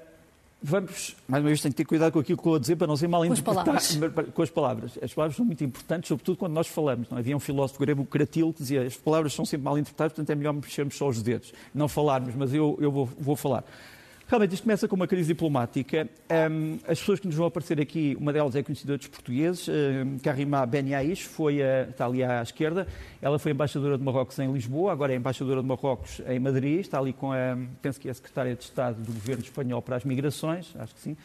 Vamos, 0.70 1.16
mais 1.30 1.42
uma 1.42 1.48
vez, 1.48 1.62
tenho 1.62 1.72
que 1.72 1.78
ter 1.78 1.86
cuidado 1.86 2.12
com 2.12 2.20
aquilo 2.20 2.38
que 2.38 2.44
vou 2.44 2.56
a 2.56 2.60
dizer 2.60 2.76
para 2.76 2.88
não 2.88 2.98
ser 2.98 3.08
mal 3.08 3.24
interpretado. 3.24 3.72
Com 4.34 4.42
as 4.42 4.50
palavras. 4.50 5.00
As 5.02 5.14
palavras 5.14 5.38
são 5.38 5.46
muito 5.46 5.64
importantes, 5.64 6.10
sobretudo 6.10 6.36
quando 6.36 6.52
nós 6.52 6.68
falamos. 6.68 7.10
Não? 7.10 7.18
É? 7.18 7.22
Havia 7.22 7.38
um 7.38 7.40
filósofo 7.40 7.80
grego, 7.80 8.04
Cratilo, 8.04 8.52
que 8.52 8.60
dizia 8.60 8.82
as 8.82 8.98
palavras 8.98 9.32
são 9.32 9.46
sempre 9.46 9.64
mal 9.64 9.78
interpretadas, 9.78 10.12
portanto 10.12 10.30
é 10.30 10.36
melhor 10.36 10.52
mexermos 10.52 10.98
só 10.98 11.08
os 11.08 11.22
dedos. 11.22 11.54
Não 11.74 11.88
falarmos, 11.88 12.36
mas 12.36 12.54
eu, 12.54 12.78
eu 12.82 12.92
vou, 12.92 13.06
vou 13.06 13.38
falar. 13.38 13.64
Realmente, 14.30 14.56
isto 14.56 14.64
começa 14.64 14.90
com 14.90 14.96
uma 14.98 15.08
crise 15.08 15.30
diplomática. 15.30 16.06
Um, 16.52 16.80
as 16.86 17.00
pessoas 17.00 17.18
que 17.18 17.28
nos 17.28 17.36
vão 17.38 17.48
aparecer 17.48 17.80
aqui, 17.80 18.14
uma 18.20 18.34
delas 18.34 18.58
é 18.58 18.62
conhecida 18.62 18.98
dos 18.98 19.08
portugueses, 19.08 19.70
um, 19.70 20.20
Karima 20.20 20.66
Ben 20.66 20.84
foi 21.16 21.64
a, 21.64 21.84
está 21.84 22.06
ali 22.06 22.22
à 22.22 22.42
esquerda. 22.42 22.86
Ela 23.22 23.40
foi 23.40 23.54
embaixadora 23.54 23.98
de 23.98 24.04
Marrocos 24.04 24.38
em 24.40 24.52
Lisboa, 24.52 24.92
agora 24.92 25.14
é 25.14 25.16
embaixadora 25.16 25.62
de 25.62 25.68
Marrocos 25.68 26.22
em 26.28 26.40
Madrid, 26.40 26.82
está 26.82 27.00
ali 27.00 27.14
com 27.14 27.32
a, 27.32 27.58
penso 27.82 28.02
que 28.02 28.10
é 28.10 28.12
a 28.12 28.14
secretária 28.14 28.54
de 28.54 28.64
Estado 28.66 29.02
do 29.02 29.14
Governo 29.14 29.44
Espanhol 29.44 29.82
para 29.82 29.96
as 29.96 30.04
Migrações, 30.04 30.76
acho 30.78 30.94
que 30.94 31.00
sim. 31.00 31.16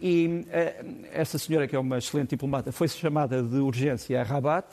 E 0.00 0.46
uh, 0.46 1.06
essa 1.12 1.38
senhora, 1.38 1.66
que 1.66 1.74
é 1.74 1.78
uma 1.78 1.98
excelente 1.98 2.30
diplomata, 2.30 2.70
foi 2.70 2.86
chamada 2.86 3.42
de 3.42 3.56
urgência 3.56 4.20
a 4.20 4.22
Rabat, 4.22 4.66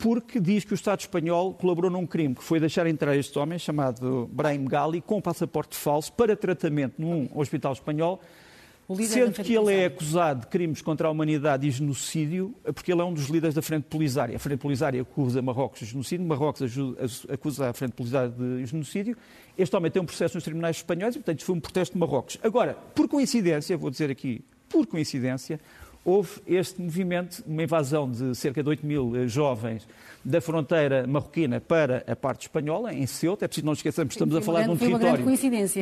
porque 0.00 0.40
diz 0.40 0.64
que 0.64 0.72
o 0.72 0.74
Estado 0.74 1.00
espanhol 1.00 1.52
colaborou 1.52 1.90
num 1.90 2.06
crime, 2.06 2.34
que 2.34 2.42
foi 2.42 2.58
deixar 2.58 2.86
entrar 2.86 3.14
este 3.14 3.38
homem, 3.38 3.58
chamado 3.58 4.28
Brahim 4.32 4.64
Gali, 4.64 5.02
com 5.02 5.20
passaporte 5.20 5.76
falso, 5.76 6.10
para 6.14 6.34
tratamento 6.34 6.94
num 6.98 7.28
hospital 7.34 7.74
espanhol, 7.74 8.18
sendo 9.06 9.42
que 9.44 9.54
ele 9.54 9.74
é 9.74 9.84
acusado 9.84 10.40
de 10.40 10.46
crimes 10.46 10.80
contra 10.80 11.06
a 11.06 11.10
humanidade 11.10 11.68
e 11.68 11.70
genocídio, 11.70 12.54
porque 12.74 12.90
ele 12.90 13.02
é 13.02 13.04
um 13.04 13.12
dos 13.12 13.26
líderes 13.26 13.54
da 13.54 13.60
Frente 13.60 13.84
Polisária. 13.84 14.34
A 14.34 14.38
Frente 14.38 14.58
Polisária 14.58 15.02
acusa 15.02 15.42
Marrocos 15.42 15.80
de 15.80 15.86
genocídio, 15.86 16.26
Marrocos 16.26 16.62
acusa 17.30 17.68
a 17.68 17.72
Frente 17.74 17.92
Polisária 17.92 18.30
de 18.30 18.64
genocídio. 18.64 19.16
Este 19.56 19.76
homem 19.76 19.90
tem 19.90 20.00
um 20.00 20.06
processo 20.06 20.34
nos 20.34 20.44
tribunais 20.44 20.76
espanhóis 20.76 21.14
e, 21.14 21.18
portanto, 21.18 21.44
foi 21.44 21.54
um 21.54 21.60
protesto 21.60 21.92
de 21.92 22.00
Marrocos. 22.00 22.38
Agora, 22.42 22.74
por 22.94 23.06
coincidência, 23.06 23.76
vou 23.76 23.90
dizer 23.90 24.10
aqui, 24.10 24.42
por 24.66 24.86
coincidência, 24.86 25.60
houve 26.04 26.40
este 26.46 26.80
movimento, 26.80 27.42
uma 27.46 27.62
invasão 27.62 28.10
de 28.10 28.34
cerca 28.34 28.62
de 28.62 28.68
8 28.68 28.86
mil 28.86 29.16
eh, 29.16 29.28
jovens 29.28 29.86
da 30.24 30.40
fronteira 30.40 31.06
marroquina 31.06 31.60
para 31.60 32.04
a 32.06 32.14
parte 32.14 32.42
espanhola, 32.42 32.92
em 32.92 33.06
Ceuta. 33.06 33.44
É 33.44 33.48
preciso 33.48 33.66
não 33.66 33.72
esquecermos, 33.72 34.14
estamos 34.14 34.34
a 34.34 34.40
falar 34.40 34.62
de 34.64 34.70
um 34.70 34.76
território. 34.76 35.24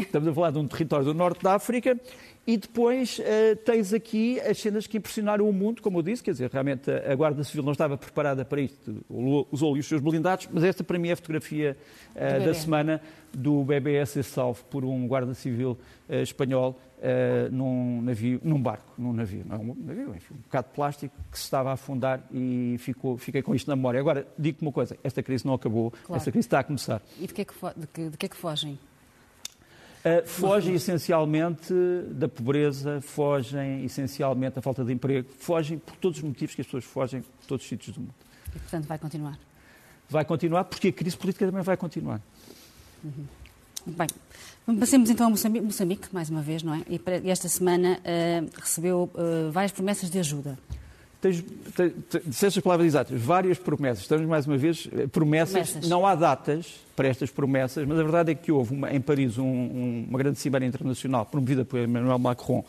Estamos 0.02 0.28
a 0.28 0.32
falar 0.32 0.50
de 0.50 0.58
um 0.58 0.66
território 0.66 1.04
do 1.06 1.14
norte 1.14 1.42
da 1.42 1.54
África. 1.54 1.98
E 2.46 2.56
depois 2.56 3.18
uh, 3.18 3.56
tens 3.56 3.92
aqui 3.92 4.40
as 4.40 4.56
cenas 4.58 4.87
que 4.87 4.96
impressionaram 4.96 5.46
o 5.46 5.52
mundo, 5.52 5.82
como 5.82 5.98
eu 5.98 6.02
disse, 6.02 6.22
quer 6.22 6.30
dizer, 6.30 6.50
realmente 6.50 6.90
a 6.90 7.14
Guarda 7.14 7.44
Civil 7.44 7.62
não 7.62 7.72
estava 7.72 7.98
preparada 7.98 8.42
para 8.42 8.58
isto, 8.58 9.04
usou 9.52 9.75
os 9.75 9.87
seus 9.87 10.00
blindados, 10.00 10.48
mas 10.50 10.64
esta 10.64 10.82
para 10.82 10.98
mim 10.98 11.10
é 11.10 11.12
a 11.12 11.16
fotografia 11.16 11.76
uh, 12.14 12.44
da 12.46 12.54
semana 12.54 13.02
do 13.34 13.62
bebê 13.64 13.98
a 13.98 14.06
ser 14.06 14.22
salvo 14.22 14.64
por 14.64 14.82
um 14.82 15.06
Guarda 15.06 15.34
Civil 15.34 15.76
uh, 16.08 16.14
espanhol 16.22 16.80
uh, 16.99 17.50
num 17.55 18.02
navio, 18.02 18.40
num 18.43 18.61
barco, 18.61 18.93
num 18.99 19.12
navio, 19.12 19.45
não 19.47 19.57
é 19.57 19.59
um 19.59 19.75
navio, 19.75 20.14
enfim, 20.14 20.35
um 20.35 20.43
bocado 20.43 20.69
de 20.69 20.75
plástico 20.75 21.14
que 21.31 21.38
se 21.38 21.45
estava 21.45 21.71
a 21.71 21.73
afundar 21.73 22.23
e 22.33 22.76
ficou, 22.78 23.17
fiquei 23.17 23.43
com 23.43 23.55
isto 23.55 23.69
na 23.69 23.76
memória. 23.76 24.00
Agora, 24.00 24.26
digo-te 24.38 24.62
uma 24.62 24.73
coisa, 24.73 24.97
esta 25.02 25.23
crise 25.23 25.47
não 25.47 25.55
acabou, 25.55 25.90
claro. 25.90 26.17
esta 26.17 26.31
crise 26.31 26.47
está 26.47 26.61
a 26.61 26.64
começar. 26.64 27.02
E 27.19 27.26
de 27.26 27.35
que 27.35 27.43
é 27.43 27.45
que, 27.45 27.55
de 27.76 27.87
que, 27.87 28.11
de 28.11 28.17
que, 28.17 28.26
é 28.26 28.28
que 28.28 28.37
fogem? 28.37 28.78
Uh, 29.99 30.26
fogem 30.26 30.75
essencialmente 30.75 31.75
da 32.11 32.28
pobreza, 32.28 33.00
fogem 33.00 33.85
essencialmente 33.85 34.57
da 34.57 34.62
falta 34.62 34.85
de 34.85 34.93
emprego, 34.93 35.28
fogem 35.38 35.78
por 35.78 35.97
todos 35.97 36.19
os 36.19 36.25
motivos 36.25 36.55
que 36.55 36.61
as 36.61 36.67
pessoas 36.67 36.85
fogem 36.85 37.21
de 37.21 37.47
todos 37.47 37.64
os 37.64 37.69
sítios 37.69 37.97
do 37.97 38.02
mundo. 38.02 38.14
E, 38.55 38.59
portanto, 38.59 38.87
vai 38.87 38.99
continuar? 38.99 39.38
Vai 40.09 40.25
continuar 40.25 40.64
porque 40.64 40.88
a 40.88 40.93
crise 40.93 41.17
política 41.17 41.47
também 41.47 41.62
vai 41.62 41.76
continuar. 41.76 42.21
Uhum. 43.05 43.26
Bem, 43.87 44.08
passemos 44.78 45.08
então 45.11 45.26
a 45.26 45.30
Moçambique, 45.30 45.64
Moçambique, 45.64 46.08
mais 46.12 46.28
uma 46.30 46.42
vez, 46.42 46.62
não 46.62 46.75
é? 46.75 46.82
E 46.88 47.30
esta 47.30 47.49
semana 47.49 47.99
uh, 47.99 48.50
recebeu 48.61 49.11
uh, 49.14 49.50
várias 49.50 49.73
promessas 49.73 50.11
de 50.11 50.18
ajuda. 50.18 50.58
Tens, 51.20 51.44
tens, 51.75 51.92
disseste 52.25 52.61
as 52.61 52.62
palavras 52.62 52.87
exatas, 52.87 53.20
várias 53.20 53.58
promessas. 53.58 54.02
Estamos 54.02 54.25
mais 54.26 54.47
uma 54.47 54.56
vez, 54.56 54.88
eh, 54.92 55.08
promessas, 55.08 55.70
promessas. 55.70 55.90
não 55.90 56.06
há 56.06 56.14
datas 56.14 56.76
para 56.94 57.08
estas 57.08 57.28
promessas, 57.28 57.85
mas 57.88 57.99
a 57.99 58.02
verdade 58.04 58.30
é 58.30 58.35
que 58.37 58.52
houve 58.52 58.73
uma, 58.73 58.92
em 58.94 59.00
Paris 59.00 59.37
um, 59.37 59.44
um, 59.44 60.06
uma 60.08 60.16
grande 60.16 60.38
cimeira 60.38 60.64
internacional 60.64 61.26
promovida 61.26 61.64
por 61.64 61.80
Emmanuel 61.80 62.20
Macron 62.20 62.64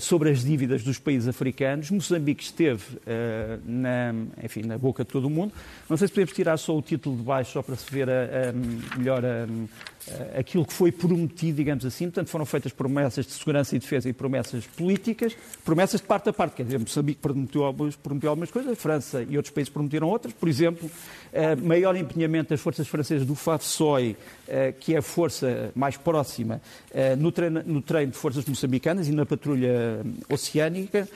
sobre 0.00 0.30
as 0.30 0.44
dívidas 0.44 0.82
dos 0.82 0.98
países 0.98 1.28
africanos. 1.28 1.90
Moçambique 1.90 2.42
esteve 2.42 2.82
uh, 2.96 3.60
na, 3.64 4.14
enfim, 4.42 4.62
na 4.62 4.76
boca 4.76 5.04
de 5.04 5.10
todo 5.10 5.26
o 5.26 5.30
mundo. 5.30 5.52
Não 5.88 5.96
sei 5.96 6.08
se 6.08 6.14
podemos 6.14 6.34
tirar 6.34 6.56
só 6.58 6.76
o 6.76 6.82
título 6.82 7.16
de 7.16 7.22
baixo, 7.22 7.52
só 7.52 7.62
para 7.62 7.76
se 7.76 7.90
ver 7.90 8.08
a, 8.08 8.50
a, 8.50 8.98
melhor 8.98 9.24
a, 9.24 9.46
eh, 10.08 10.40
aquilo 10.40 10.64
que 10.64 10.72
foi 10.72 10.90
prometido, 10.90 11.56
digamos 11.56 11.84
assim. 11.84 12.06
Portanto, 12.06 12.28
foram 12.28 12.46
feitas 12.46 12.72
promessas 12.72 13.26
de 13.26 13.32
segurança 13.32 13.76
e 13.76 13.78
defesa 13.78 14.08
e 14.08 14.12
promessas 14.12 14.66
políticas, 14.66 15.36
promessas 15.64 16.00
de 16.00 16.06
parte 16.06 16.28
a 16.28 16.32
parte. 16.32 16.56
Quer 16.56 16.64
dizer, 16.64 16.78
Moçambique 16.78 17.20
prometeu 17.20 17.64
algumas, 17.64 17.96
prometeu 17.96 18.30
algumas 18.30 18.50
coisas, 18.50 18.72
a 18.72 18.76
França 18.76 19.22
e 19.28 19.36
outros 19.36 19.52
países 19.52 19.72
prometeram 19.72 20.08
outras. 20.08 20.32
Por 20.32 20.48
exemplo, 20.48 20.90
eh, 21.32 21.54
maior 21.56 21.96
empenhamento 21.96 22.50
das 22.50 22.60
forças 22.60 22.88
francesas 22.88 23.26
do 23.26 23.34
FAFSOI, 23.34 24.16
eh, 24.39 24.39
que 24.80 24.94
é 24.94 24.98
a 24.98 25.02
força 25.02 25.70
mais 25.74 25.96
próxima, 25.96 26.60
no 27.18 27.30
treino, 27.30 27.62
no 27.64 27.82
treino 27.82 28.12
de 28.12 28.18
forças 28.18 28.44
moçambicanas 28.44 29.08
e 29.08 29.12
na 29.12 29.24
patrulha 29.26 30.02
oceânica. 30.28 31.08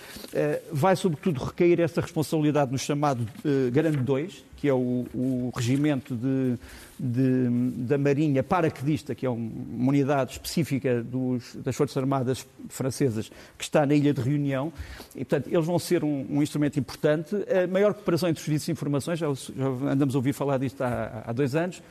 Vai, 0.73 0.97
sobretudo, 0.97 1.43
recair 1.43 1.81
essa 1.81 2.00
responsabilidade 2.00 2.71
no 2.73 2.79
chamado 2.79 3.26
Grande 3.73 3.99
2, 3.99 4.45
que 4.64 4.68
é 4.71 4.73
o, 4.73 5.04
o 5.14 5.52
regimento 5.54 6.16
de 6.16 6.59
de, 6.99 7.49
da 7.76 7.99
Marinha 7.99 8.42
paraquedista, 8.42 9.14
que 9.14 9.26
é 9.26 9.30
uma 9.30 9.88
unidade 9.88 10.33
específica 10.33 11.02
dos, 11.02 11.56
das 11.56 11.75
Forças 11.75 11.97
Armadas 11.97 12.47
francesas, 12.68 13.30
que 13.59 13.64
está 13.64 13.85
na 13.85 13.94
Ilha 13.94 14.12
de 14.12 14.21
Reunião. 14.21 14.73
E, 15.14 15.25
portanto, 15.25 15.49
eles 15.52 15.66
vão 15.66 15.78
ser 15.78 16.04
um, 16.04 16.26
um 16.30 16.42
instrumento 16.42 16.78
importante. 16.78 17.35
A 17.35 17.66
maior 17.66 17.94
cooperação 17.94 18.28
entre 18.28 18.40
os 18.40 18.44
serviços 18.44 18.66
de 18.66 18.73
informações, 18.73 19.18
já, 19.18 19.33
já 19.33 19.66
andamos 19.90 20.14
a 20.14 20.18
ouvir 20.18 20.33
falar 20.33 20.59
disto 20.59 20.83
há, 20.83 21.25
há 21.26 21.33
dois 21.33 21.54
anos, 21.54 21.83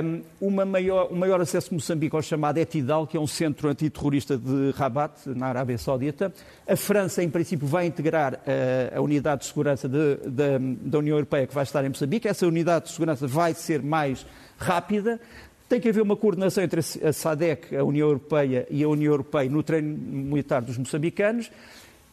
um, 0.00 0.48
uma 0.48 0.64
maior, 0.64 1.08
um 1.10 1.16
maior 1.16 1.40
acesso 1.40 1.70
de 1.70 1.74
Moçambique 1.74 2.14
ao 2.14 2.22
chamado 2.22 2.58
Etidal, 2.58 3.06
que 3.06 3.16
é 3.16 3.20
um 3.20 3.26
centro 3.26 3.68
antiterrorista 3.68 4.36
de 4.38 4.70
Rabat, 4.76 5.28
na 5.28 5.46
Arábia 5.46 5.78
Saudita. 5.78 6.32
A 6.68 6.76
França, 6.76 7.22
em 7.22 7.28
princípio, 7.28 7.66
vai 7.66 7.86
integrar 7.86 8.34
uh, 8.34 8.96
a 8.96 9.00
unidade 9.00 9.40
de 9.40 9.46
segurança 9.48 9.88
de, 9.88 10.16
de, 10.16 10.58
da 10.82 10.98
União 10.98 11.16
Europeia 11.16 11.46
que 11.46 11.54
vai 11.54 11.64
estar 11.64 11.84
em 11.84 11.90
Moçambique. 11.96 12.28
Essa 12.28 12.46
unidade 12.46 12.86
de 12.86 12.92
segurança 12.92 13.26
vai 13.26 13.54
ser 13.54 13.82
mais 13.82 14.26
rápida. 14.58 15.20
Tem 15.68 15.80
que 15.80 15.88
haver 15.88 16.02
uma 16.02 16.16
coordenação 16.16 16.62
entre 16.62 16.80
a 16.80 17.12
SADEC, 17.12 17.76
a 17.76 17.82
União 17.82 18.06
Europeia 18.06 18.66
e 18.70 18.84
a 18.84 18.88
União 18.88 19.12
Europeia 19.12 19.50
no 19.50 19.62
treino 19.62 19.96
militar 19.96 20.62
dos 20.62 20.78
moçambicanos. 20.78 21.50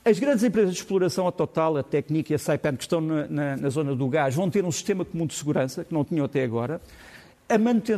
As 0.06 0.20
grandes 0.20 0.44
empresas 0.44 0.74
de 0.74 0.80
exploração, 0.80 1.28
a 1.28 1.32
Total, 1.32 1.78
a 1.78 1.84
Technic 1.84 2.34
e 2.34 2.36
a 2.36 2.40
Saipem, 2.40 2.76
que 2.76 2.84
estão 2.84 3.00
na, 3.00 3.26
na, 3.26 3.58
na, 3.58 3.70
zona 3.70 3.96
do 3.96 4.06
gás, 4.10 4.36
vão 4.36 4.50
ter 4.50 4.66
um 4.66 4.72
sistema 4.72 5.06
comum 5.06 5.26
de 5.26 5.34
segurança, 5.34 5.86
que 5.86 5.94
não 5.94 6.04
tinham 6.04 6.26
até 6.26 6.44
agora. 6.44 6.82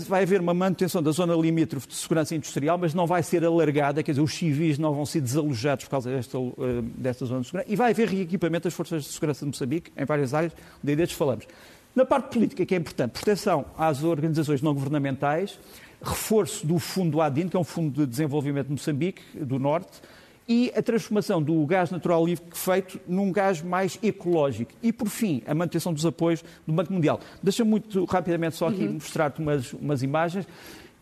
vai 0.07 0.21
haver 0.21 0.39
uma 0.39 0.53
manutenção 0.53 1.01
da 1.01 1.09
zona 1.09 1.33
limítrofe 1.33 1.87
de 1.87 1.95
segurança 1.95 2.35
industrial, 2.35 2.77
mas 2.77 2.93
não 2.93 3.07
vai 3.07 3.23
ser 3.23 3.43
alargada, 3.43 4.03
quer 4.03 4.11
dizer, 4.11 4.21
os 4.21 4.35
civis 4.35 4.77
não 4.77 4.93
vão 4.93 5.03
ser 5.03 5.19
desalojados 5.19 5.85
por 5.85 5.91
causa 5.91 6.11
desta, 6.11 6.37
uh, 6.37 6.53
desta 6.95 7.25
zona 7.25 7.41
de 7.41 7.47
segurança. 7.47 7.73
E 7.73 7.75
vai 7.75 7.89
haver 7.89 8.07
reequipamento 8.07 8.65
das 8.65 8.73
forças 8.75 9.03
de 9.03 9.09
segurança 9.09 9.39
de 9.39 9.47
Moçambique, 9.47 9.91
em 9.97 10.05
várias 10.05 10.31
áreas, 10.31 10.53
de 10.83 10.95
destes 10.95 11.17
falamos. 11.17 11.47
Na 11.95 12.05
parte 12.05 12.33
política, 12.33 12.65
que 12.65 12.75
é 12.75 12.77
importante, 12.77 13.11
proteção 13.11 13.65
às 13.77 14.03
organizações 14.03 14.61
não 14.61 14.73
governamentais, 14.73 15.57
reforço 16.01 16.67
do 16.67 16.77
Fundo 16.77 17.21
ADIN, 17.21 17.47
que 17.47 17.55
é 17.55 17.59
um 17.59 17.63
Fundo 17.63 18.01
de 18.01 18.05
Desenvolvimento 18.05 18.67
de 18.67 18.73
Moçambique, 18.73 19.21
do 19.33 19.57
Norte, 19.57 20.01
e 20.47 20.71
a 20.75 20.81
transformação 20.81 21.41
do 21.41 21.65
gás 21.65 21.89
natural 21.89 22.25
livre 22.25 22.43
feito 22.53 22.99
num 23.07 23.31
gás 23.31 23.61
mais 23.61 23.97
ecológico. 24.03 24.71
E, 24.83 24.91
por 24.91 25.07
fim, 25.07 25.41
a 25.47 25.55
manutenção 25.55 25.93
dos 25.93 26.05
apoios 26.05 26.43
do 26.67 26.73
Banco 26.73 26.93
Mundial. 26.93 27.19
Deixa-me 27.41 27.69
muito 27.69 28.03
rapidamente 28.05 28.55
só 28.57 28.67
aqui 28.67 28.85
uhum. 28.85 28.93
mostrar-te 28.93 29.41
umas, 29.41 29.73
umas 29.73 30.03
imagens. 30.03 30.45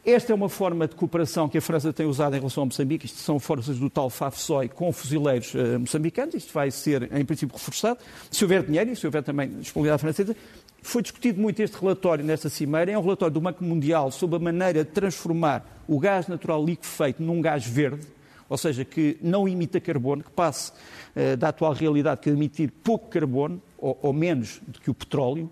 Esta 0.06 0.34
é 0.34 0.36
uma 0.36 0.50
forma 0.50 0.86
de 0.86 0.96
cooperação 0.96 1.48
que 1.48 1.58
a 1.58 1.62
França 1.62 1.94
tem 1.94 2.06
usado 2.06 2.36
em 2.36 2.40
relação 2.40 2.64
a 2.64 2.66
Moçambique. 2.66 3.06
Isto 3.06 3.20
são 3.20 3.40
forças 3.40 3.80
do 3.80 3.90
tal 3.90 4.10
FAFSOI 4.10 4.68
com 4.68 4.92
fuzileiros 4.92 5.54
uh, 5.54 5.80
moçambicanos. 5.80 6.36
Isto 6.36 6.54
vai 6.54 6.70
ser, 6.72 7.10
em 7.14 7.24
princípio, 7.24 7.56
reforçado. 7.56 8.00
Se 8.30 8.44
houver 8.44 8.64
dinheiro 8.64 8.92
e 8.92 8.96
se 8.98 9.06
houver 9.06 9.24
também 9.24 9.50
disponibilidade 9.50 10.02
francesa. 10.02 10.36
Foi 10.84 11.02
discutido 11.02 11.42
muito 11.42 11.62
este 11.62 11.76
relatório 11.80 12.24
nesta 12.24 12.50
cimeira. 12.50 12.92
É 12.92 12.98
um 12.98 13.02
relatório 13.02 13.34
do 13.34 13.42
Banco 13.42 13.64
Mundial 13.64 14.12
sobre 14.12 14.36
a 14.36 14.40
maneira 14.40 14.84
de 14.84 14.92
transformar 14.92 15.66
o 15.88 15.98
gás 15.98 16.28
natural 16.28 16.64
liquefeito 16.64 17.24
num 17.24 17.42
gás 17.42 17.66
verde 17.66 18.06
ou 18.50 18.58
seja, 18.58 18.86
que 18.86 19.18
não 19.20 19.48
imita 19.48 19.80
carbono, 19.80 20.22
que 20.22 20.30
passe 20.30 20.72
uh, 21.16 21.36
da 21.36 21.50
atual 21.50 21.74
realidade 21.74 22.22
que 22.22 22.30
emitir 22.30 22.72
pouco 22.84 23.10
carbono, 23.10 23.60
ou, 23.80 23.98
ou, 24.00 24.14
menos 24.14 24.62
do 24.68 24.80
que 24.80 24.92
o 24.92 24.94
petróleo, 24.94 25.50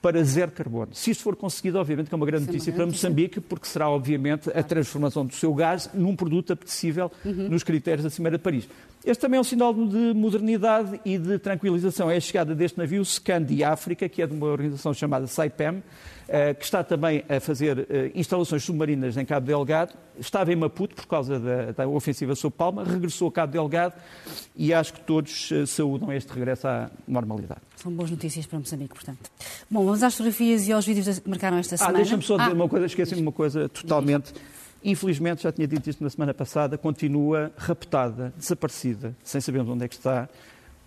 para 0.00 0.22
zero 0.24 0.50
carbono. 0.50 0.94
Se 0.94 1.10
isto 1.10 1.22
for 1.22 1.36
conseguido, 1.36 1.78
obviamente 1.78 2.08
que 2.08 2.14
é 2.14 2.16
uma 2.16 2.26
grande 2.26 2.44
Sim, 2.44 2.52
notícia 2.52 2.72
para 2.72 2.86
Moçambique, 2.86 3.40
porque 3.40 3.66
será, 3.66 3.88
obviamente, 3.88 4.50
a 4.50 4.62
transformação 4.62 5.26
do 5.26 5.34
seu 5.34 5.52
gás 5.54 5.90
num 5.92 6.16
produto 6.16 6.52
apetecível 6.52 7.10
uhum. 7.24 7.48
nos 7.48 7.62
critérios 7.62 8.04
da 8.04 8.10
Cimeira 8.10 8.38
de 8.38 8.42
Paris. 8.42 8.68
Este 9.04 9.20
também 9.20 9.38
é 9.38 9.40
um 9.40 9.44
sinal 9.44 9.72
de 9.72 10.12
modernidade 10.14 11.00
e 11.04 11.16
de 11.16 11.38
tranquilização. 11.38 12.10
É 12.10 12.16
a 12.16 12.20
chegada 12.20 12.54
deste 12.54 12.78
navio 12.78 13.04
Scandi 13.04 13.64
África, 13.64 14.08
que 14.08 14.22
é 14.22 14.26
de 14.26 14.34
uma 14.34 14.46
organização 14.46 14.92
chamada 14.92 15.26
Saipem, 15.26 15.82
que 16.56 16.64
está 16.64 16.84
também 16.84 17.24
a 17.28 17.40
fazer 17.40 17.86
eh, 17.90 18.12
instalações 18.14 18.62
submarinas 18.62 19.16
em 19.16 19.24
Cabo 19.24 19.46
Delgado. 19.46 19.94
Estava 20.18 20.52
em 20.52 20.56
Maputo 20.56 20.94
por 20.94 21.06
causa 21.06 21.40
da, 21.40 21.72
da 21.72 21.88
ofensiva 21.88 22.36
sobre 22.36 22.56
Palma, 22.56 22.84
regressou 22.84 23.28
a 23.28 23.32
Cabo 23.32 23.52
Delgado 23.52 23.94
e 24.54 24.72
acho 24.72 24.92
que 24.92 25.00
todos 25.00 25.50
eh, 25.50 25.66
saúdam 25.66 26.12
este 26.12 26.32
regresso 26.32 26.68
à 26.68 26.88
normalidade. 27.08 27.60
São 27.74 27.90
boas 27.90 28.10
notícias 28.10 28.46
para 28.46 28.60
Moçambique, 28.60 28.94
portanto. 28.94 29.28
Bom, 29.68 29.84
vamos 29.84 30.02
às 30.04 30.14
fotografias 30.14 30.68
e 30.68 30.72
aos 30.72 30.86
vídeos 30.86 31.18
que 31.18 31.28
marcaram 31.28 31.56
esta 31.58 31.74
ah, 31.74 31.78
semana. 31.78 31.98
Ah, 31.98 32.00
deixa-me 32.00 32.22
só 32.22 32.36
dizer 32.36 32.50
ah. 32.50 32.54
uma 32.54 32.68
coisa, 32.68 32.86
esqueci-me 32.86 33.16
de 33.16 33.22
uma 33.22 33.32
coisa 33.32 33.68
totalmente. 33.68 34.32
Infelizmente, 34.84 35.42
já 35.42 35.50
tinha 35.50 35.66
dito 35.66 35.90
isto 35.90 36.02
na 36.02 36.10
semana 36.10 36.32
passada, 36.32 36.78
continua 36.78 37.52
raptada, 37.56 38.32
desaparecida, 38.36 39.16
sem 39.24 39.40
sabermos 39.40 39.72
onde 39.72 39.84
é 39.84 39.88
que 39.88 39.94
está, 39.94 40.28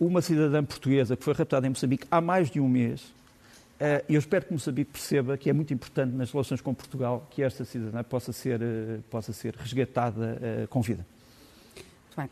uma 0.00 0.22
cidadã 0.22 0.64
portuguesa 0.64 1.16
que 1.16 1.22
foi 1.22 1.34
raptada 1.34 1.66
em 1.66 1.70
Moçambique 1.70 2.06
há 2.10 2.20
mais 2.20 2.50
de 2.50 2.60
um 2.60 2.68
mês 2.68 3.00
eh, 3.00 3.23
eu 4.08 4.18
espero 4.18 4.44
que 4.46 4.52
Moçambique 4.52 4.92
perceba 4.92 5.36
que 5.36 5.50
é 5.50 5.52
muito 5.52 5.74
importante 5.74 6.14
nas 6.14 6.30
relações 6.30 6.60
com 6.60 6.72
Portugal 6.72 7.26
que 7.30 7.42
esta 7.42 7.64
cidadã 7.64 8.02
possa 8.02 8.32
ser, 8.32 8.60
eh, 8.62 8.98
possa 9.10 9.32
ser 9.32 9.54
resgatada 9.56 10.38
eh, 10.40 10.66
com 10.68 10.80
vida. 10.80 11.04
Muito 11.74 12.16
bem. 12.16 12.30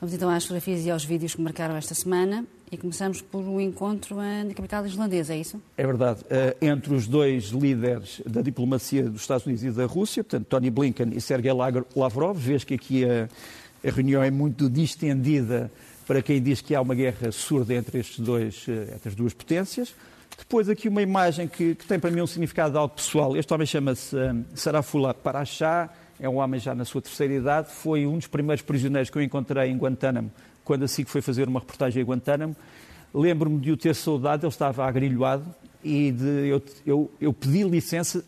Vamos 0.00 0.14
então 0.14 0.28
às 0.28 0.42
fotografias 0.42 0.84
e 0.84 0.90
aos 0.90 1.04
vídeos 1.04 1.34
que 1.34 1.40
marcaram 1.40 1.76
esta 1.76 1.94
semana 1.94 2.44
e 2.70 2.76
começamos 2.76 3.22
por 3.22 3.40
um 3.40 3.60
encontro 3.60 4.16
na 4.16 4.52
capital 4.54 4.84
islandesa, 4.84 5.32
é 5.32 5.38
isso? 5.38 5.62
É 5.76 5.86
verdade. 5.86 6.20
Entre 6.60 6.92
os 6.92 7.06
dois 7.06 7.44
líderes 7.50 8.20
da 8.26 8.42
diplomacia 8.42 9.04
dos 9.04 9.20
Estados 9.20 9.46
Unidos 9.46 9.62
e 9.62 9.70
da 9.70 9.86
Rússia, 9.86 10.24
portanto, 10.24 10.46
Tony 10.46 10.70
Blinken 10.70 11.12
e 11.14 11.20
Sergei 11.20 11.52
Lavrov, 11.52 12.36
vês 12.36 12.64
que 12.64 12.74
aqui 12.74 13.04
a, 13.04 13.28
a 13.86 13.90
reunião 13.92 14.24
é 14.24 14.30
muito 14.30 14.68
distendida 14.68 15.70
para 16.04 16.20
quem 16.20 16.42
diz 16.42 16.60
que 16.60 16.74
há 16.74 16.80
uma 16.80 16.96
guerra 16.96 17.30
surda 17.30 17.72
entre, 17.72 18.00
estes 18.00 18.18
dois, 18.18 18.66
entre 18.68 19.08
as 19.08 19.14
duas 19.14 19.32
potências. 19.32 19.94
Depois 20.38 20.68
aqui 20.68 20.88
uma 20.88 21.02
imagem 21.02 21.48
que, 21.48 21.74
que 21.74 21.86
tem 21.86 21.98
para 21.98 22.10
mim 22.10 22.20
um 22.20 22.26
significado 22.26 22.78
algo 22.78 22.94
pessoal. 22.94 23.36
Este 23.36 23.52
homem 23.52 23.66
chama-se 23.66 24.16
um, 24.16 24.44
Sarafula 24.54 25.14
Parachá, 25.14 25.90
é 26.18 26.28
um 26.28 26.36
homem 26.36 26.60
já 26.60 26.74
na 26.74 26.84
sua 26.84 27.02
terceira 27.02 27.34
idade, 27.34 27.68
foi 27.70 28.06
um 28.06 28.18
dos 28.18 28.26
primeiros 28.26 28.62
prisioneiros 28.62 29.10
que 29.10 29.18
eu 29.18 29.22
encontrei 29.22 29.70
em 29.70 29.76
Guantánamo, 29.76 30.30
quando 30.64 30.84
assim 30.84 31.04
que 31.04 31.10
foi 31.10 31.20
fazer 31.20 31.48
uma 31.48 31.60
reportagem 31.60 32.02
em 32.02 32.04
Guantánamo. 32.04 32.56
Lembro-me 33.14 33.60
de 33.60 33.72
o 33.72 33.76
ter 33.76 33.94
saudado, 33.94 34.46
ele 34.46 34.50
estava 34.50 34.86
agrilhoado 34.86 35.44
e 35.84 36.12
de, 36.12 36.48
eu, 36.48 36.62
eu, 36.86 37.10
eu, 37.20 37.32
pedi 37.32 37.62
licença 37.64 38.24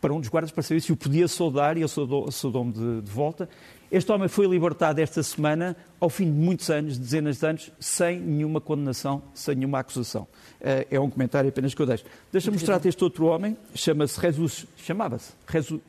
para 0.00 0.12
um 0.12 0.20
dos 0.20 0.28
guardas 0.28 0.50
para 0.50 0.62
saber 0.62 0.80
se 0.80 0.92
o 0.92 0.96
podia 0.96 1.28
saudar 1.28 1.76
e 1.76 1.80
ele 1.80 1.88
saudou-me 1.88 2.72
de, 2.72 3.02
de 3.02 3.10
volta. 3.10 3.48
Este 3.92 4.10
homem 4.10 4.26
foi 4.26 4.46
libertado 4.46 5.02
esta 5.02 5.22
semana, 5.22 5.76
ao 6.00 6.08
fim 6.08 6.24
de 6.24 6.30
muitos 6.30 6.70
anos, 6.70 6.96
dezenas 6.96 7.38
de 7.38 7.46
anos, 7.46 7.70
sem 7.78 8.18
nenhuma 8.18 8.58
condenação, 8.58 9.22
sem 9.34 9.54
nenhuma 9.54 9.80
acusação. 9.80 10.26
Eh, 10.62 10.86
é 10.92 10.98
um 10.98 11.10
comentário 11.10 11.50
apenas 11.50 11.74
que 11.74 11.82
eu 11.82 11.84
deixo. 11.84 12.02
Deixa-me 12.32 12.56
mostrar-te 12.56 12.88
este 12.88 13.04
outro 13.04 13.26
homem, 13.26 13.54
chama-se 13.74 14.18
Jesus, 14.18 14.66
chamava-se, 14.78 15.34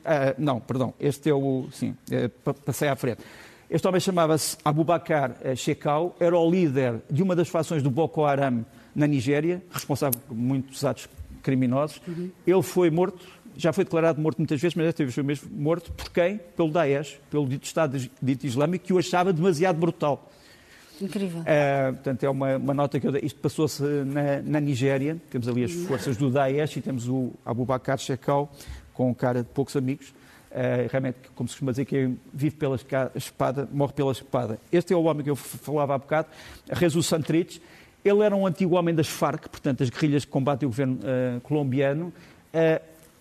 ah, 0.04 0.34
não, 0.36 0.60
perdão, 0.60 0.92
este 1.00 1.30
é 1.30 1.34
o, 1.34 1.66
sim, 1.72 1.96
é, 2.10 2.28
passei 2.66 2.88
à 2.88 2.94
frente. 2.94 3.22
Este 3.70 3.88
homem 3.88 3.98
chamava-se 3.98 4.58
Abubakar 4.62 5.34
Shekau, 5.56 6.14
era 6.20 6.38
o 6.38 6.50
líder 6.50 7.00
de 7.10 7.22
uma 7.22 7.34
das 7.34 7.48
fações 7.48 7.82
do 7.82 7.90
Boko 7.90 8.22
Haram 8.26 8.66
na 8.94 9.06
Nigéria, 9.06 9.62
responsável 9.72 10.20
por 10.28 10.36
muitos 10.36 10.84
atos 10.84 11.08
criminosos. 11.42 12.02
Uhum. 12.06 12.30
Ele 12.46 12.62
foi 12.62 12.90
morto, 12.90 13.24
já 13.56 13.72
foi 13.72 13.84
declarado 13.84 14.20
morto 14.20 14.38
muitas 14.38 14.60
vezes, 14.60 14.74
mas 14.74 14.86
desta 14.86 15.02
vez 15.02 15.14
foi 15.14 15.22
mesmo 15.22 15.48
morto 15.56 15.92
por 15.92 16.10
quem? 16.10 16.40
Pelo 16.56 16.70
Daesh, 16.70 17.18
pelo 17.30 17.46
dito 17.46 17.64
Estado 17.64 17.98
dito 18.20 18.46
Islâmico, 18.46 18.84
que 18.84 18.92
o 18.92 18.98
achava 18.98 19.32
demasiado 19.32 19.78
brutal. 19.78 20.30
Incrível. 21.00 21.40
Uh, 21.40 21.94
portanto, 21.94 22.22
é 22.22 22.30
uma, 22.30 22.56
uma, 22.56 22.74
nota 22.74 23.00
que 23.00 23.06
eu 23.06 23.12
dei. 23.12 23.22
Isto 23.24 23.40
passou-se 23.40 23.82
na, 23.82 24.40
na, 24.42 24.60
Nigéria. 24.60 25.16
Temos 25.28 25.48
ali 25.48 25.64
as 25.64 25.72
forças 25.72 26.16
do 26.16 26.30
Daesh 26.30 26.76
e 26.76 26.80
temos 26.80 27.08
o 27.08 27.32
Abu 27.44 27.64
Bakr 27.64 27.98
Shekau 27.98 28.52
com 28.92 29.12
cara 29.14 29.42
de 29.42 29.48
poucos 29.48 29.76
amigos. 29.76 30.10
Uh, 30.50 30.86
realmente, 30.88 31.18
como 31.34 31.48
se 31.48 31.54
costuma 31.54 31.72
dizer, 31.72 31.84
quem 31.84 32.16
vive 32.32 32.54
pela 32.54 32.78
espada 33.16 33.68
morre 33.72 33.92
pela 33.92 34.12
espada. 34.12 34.58
Este 34.70 34.92
é 34.92 34.96
o 34.96 35.02
homem 35.02 35.24
que 35.24 35.30
eu 35.30 35.34
falava 35.36 35.96
há 35.96 35.98
bocado, 35.98 36.28
Jesus 36.78 37.06
Santrich. 37.06 37.60
Ele 38.04 38.22
era 38.22 38.36
um 38.36 38.46
antigo 38.46 38.76
homem 38.76 38.94
das 38.94 39.08
Farc, 39.08 39.48
portanto, 39.48 39.82
as 39.82 39.90
guerrilhas 39.90 40.24
que 40.24 40.30
combatem 40.30 40.66
o 40.66 40.70
governo 40.70 40.98
uh, 40.98 41.40
colombiano. 41.40 42.12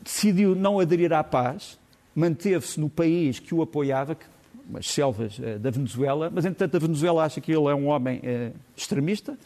Decidiu 0.04 0.56
não 0.56 0.80
aderir 0.80 1.13
à 1.13 1.24
paz, 1.24 1.80
manteve-se 2.16 2.80
no 2.80 2.89
país 2.89 3.39
que 3.39 3.56
o 3.56 3.62
apoiava, 3.62 4.16
que 4.16 4.26
umas 4.70 4.88
selvas 4.88 5.39
uh, 5.39 5.60
da 5.60 5.70
Venezuela, 5.70 6.30
mas 6.34 6.46
entretanto 6.46 6.76
a 6.76 6.80
Venezuela 6.80 7.24
acha 7.24 7.42
que 7.42 7.52
ele 7.52 7.68
é 7.68 7.76
um 7.76 7.88
homem 7.88 8.20
uh, 8.20 8.56
extremista, 8.76 9.38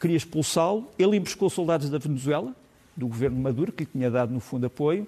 queria 0.00 0.16
expulsá-lo, 0.16 0.88
ele 0.98 1.16
emboscou 1.16 1.48
soldados 1.48 1.88
da 1.88 1.98
Venezuela, 1.98 2.54
do 2.96 3.06
governo 3.06 3.40
Maduro, 3.40 3.72
que 3.72 3.84
lhe 3.84 3.90
tinha 3.90 4.10
dado 4.10 4.32
no 4.32 4.40
fundo 4.40 4.66
apoio, 4.66 5.06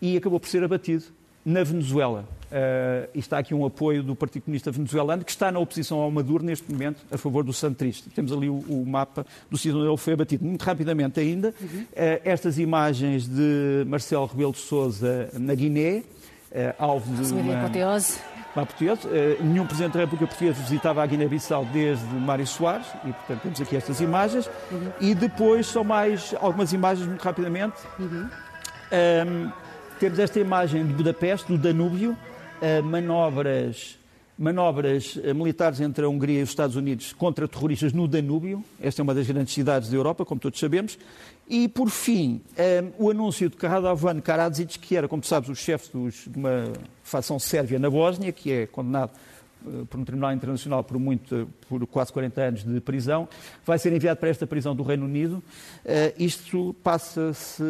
e 0.00 0.16
acabou 0.16 0.40
por 0.40 0.48
ser 0.48 0.64
abatido 0.64 1.04
na 1.44 1.62
Venezuela. 1.62 2.26
Uh, 2.52 3.08
e 3.14 3.18
está 3.18 3.38
aqui 3.38 3.54
um 3.54 3.64
apoio 3.64 4.02
do 4.02 4.14
Partido 4.14 4.42
Comunista 4.42 4.70
Venezuelano, 4.70 5.24
que 5.24 5.30
está 5.30 5.50
na 5.50 5.58
oposição 5.58 6.00
ao 6.00 6.10
Maduro 6.10 6.44
neste 6.44 6.70
momento, 6.70 7.00
a 7.10 7.16
favor 7.16 7.42
do 7.42 7.52
centrista. 7.52 8.10
Temos 8.14 8.30
ali 8.30 8.46
o, 8.46 8.56
o 8.68 8.84
mapa 8.86 9.24
do 9.50 9.56
sítio 9.56 9.78
onde 9.78 9.88
ele 9.88 9.96
foi 9.96 10.12
abatido. 10.12 10.44
Muito 10.44 10.62
rapidamente 10.62 11.18
ainda, 11.18 11.54
uhum. 11.58 11.80
uh, 11.80 11.86
estas 12.22 12.58
imagens 12.58 13.26
de 13.26 13.84
Marcelo 13.86 14.26
Rebelo 14.26 14.52
de 14.52 14.58
Sousa 14.58 15.30
na 15.32 15.54
Guiné, 15.54 16.02
uh, 16.50 16.74
alvo 16.78 17.10
de 17.14 17.32
uma... 17.32 17.60
Apoteose 17.60 18.18
português. 18.52 19.02
Uh, 19.04 19.42
nenhum 19.42 19.64
Presidente 19.66 19.94
da 19.94 20.00
República 20.00 20.26
Portuguesa 20.26 20.60
visitava 20.60 21.02
a 21.02 21.06
Guiné-Bissau 21.06 21.64
desde 21.72 22.04
Mário 22.04 22.46
Soares, 22.46 22.86
e 23.06 23.12
portanto 23.14 23.40
temos 23.40 23.60
aqui 23.62 23.76
estas 23.76 23.98
imagens. 24.02 24.50
Uhum. 24.70 24.90
E 25.00 25.14
depois 25.14 25.66
são 25.68 25.82
mais 25.82 26.34
algumas 26.38 26.70
imagens, 26.74 27.08
muito 27.08 27.22
rapidamente. 27.22 27.76
Uhum. 27.98 28.28
Um, 28.92 29.52
temos 29.98 30.18
esta 30.18 30.38
imagem 30.38 30.84
de 30.84 30.92
Budapeste, 30.92 31.48
do 31.50 31.56
Danúbio, 31.56 32.14
manobras 32.82 33.98
manobras 34.38 35.18
eh, 35.22 35.32
militares 35.32 35.80
entre 35.80 36.04
a 36.04 36.08
Hungria 36.08 36.40
e 36.40 36.42
os 36.42 36.48
Estados 36.48 36.74
Unidos 36.74 37.12
contra 37.12 37.46
terroristas 37.46 37.92
no 37.92 38.08
Danúbio. 38.08 38.64
Esta 38.80 39.00
é 39.00 39.04
uma 39.04 39.14
das 39.14 39.26
grandes 39.26 39.54
cidades 39.54 39.88
da 39.88 39.96
Europa, 39.96 40.24
como 40.24 40.40
todos 40.40 40.58
sabemos. 40.58 40.98
E, 41.48 41.68
por 41.68 41.90
fim, 41.90 42.40
um, 42.40 42.40
eh, 42.56 42.84
o 42.98 43.10
anúncio 43.10 43.48
de 43.48 43.56
Radovan 43.66 44.20
Karadzic, 44.20 44.78
que 44.78 44.96
era, 44.96 45.06
como 45.06 45.22
tu 45.22 45.28
sabes, 45.28 45.48
o 45.48 45.54
chefe 45.54 45.90
de 45.96 46.38
uma 46.38 46.72
facção 47.04 47.38
sérvia 47.38 47.78
na 47.78 47.90
Bósnia, 47.90 48.32
que 48.32 48.50
é 48.50 48.66
condenado 48.66 49.12
por 49.88 50.00
um 50.00 50.04
tribunal 50.04 50.32
internacional 50.32 50.82
por, 50.82 50.98
muito, 50.98 51.48
por 51.68 51.86
quase 51.86 52.12
40 52.12 52.40
anos 52.40 52.64
de 52.64 52.80
prisão, 52.80 53.28
vai 53.64 53.78
ser 53.78 53.92
enviado 53.92 54.18
para 54.18 54.28
esta 54.28 54.46
prisão 54.46 54.74
do 54.74 54.82
Reino 54.82 55.04
Unido. 55.04 55.42
Isto 56.18 56.74
passa-se 56.82 57.62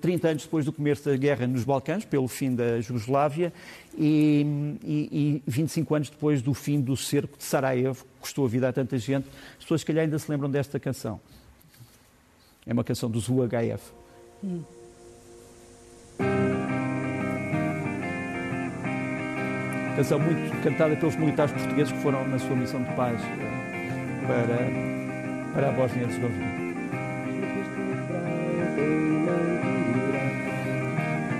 30 0.00 0.28
anos 0.28 0.42
depois 0.44 0.64
do 0.64 0.72
começo 0.72 1.04
da 1.08 1.16
guerra 1.16 1.46
nos 1.46 1.64
Balcãs, 1.64 2.04
pelo 2.04 2.28
fim 2.28 2.54
da 2.54 2.80
Jugoslávia, 2.80 3.52
e, 3.96 4.46
e, 4.82 5.42
e 5.46 5.50
25 5.50 5.94
anos 5.94 6.10
depois 6.10 6.42
do 6.42 6.52
fim 6.54 6.80
do 6.80 6.96
cerco 6.96 7.36
de 7.38 7.44
Sarajevo, 7.44 8.04
que 8.04 8.20
custou 8.20 8.44
a 8.44 8.48
vida 8.48 8.68
a 8.68 8.72
tanta 8.72 8.98
gente. 8.98 9.28
As 9.58 9.64
pessoas, 9.64 9.80
se 9.80 9.86
calhar, 9.86 10.04
ainda 10.04 10.18
se 10.18 10.30
lembram 10.30 10.50
desta 10.50 10.80
canção. 10.80 11.20
É 12.66 12.72
uma 12.72 12.84
canção 12.84 13.10
dos 13.10 13.28
UHF. 13.28 13.92
Hum. 14.42 14.62
Canção 19.96 20.18
muito 20.18 20.62
cantada 20.62 20.96
pelos 20.96 21.14
militares 21.16 21.52
portugueses 21.52 21.92
que 21.92 21.98
foram 22.00 22.26
na 22.26 22.38
sua 22.38 22.56
missão 22.56 22.82
de 22.82 22.92
paz 22.94 23.20
eh, 23.22 24.26
para, 24.26 25.54
para 25.54 25.68
a 25.68 25.72
Bósnia-Herzegovina. 25.72 26.64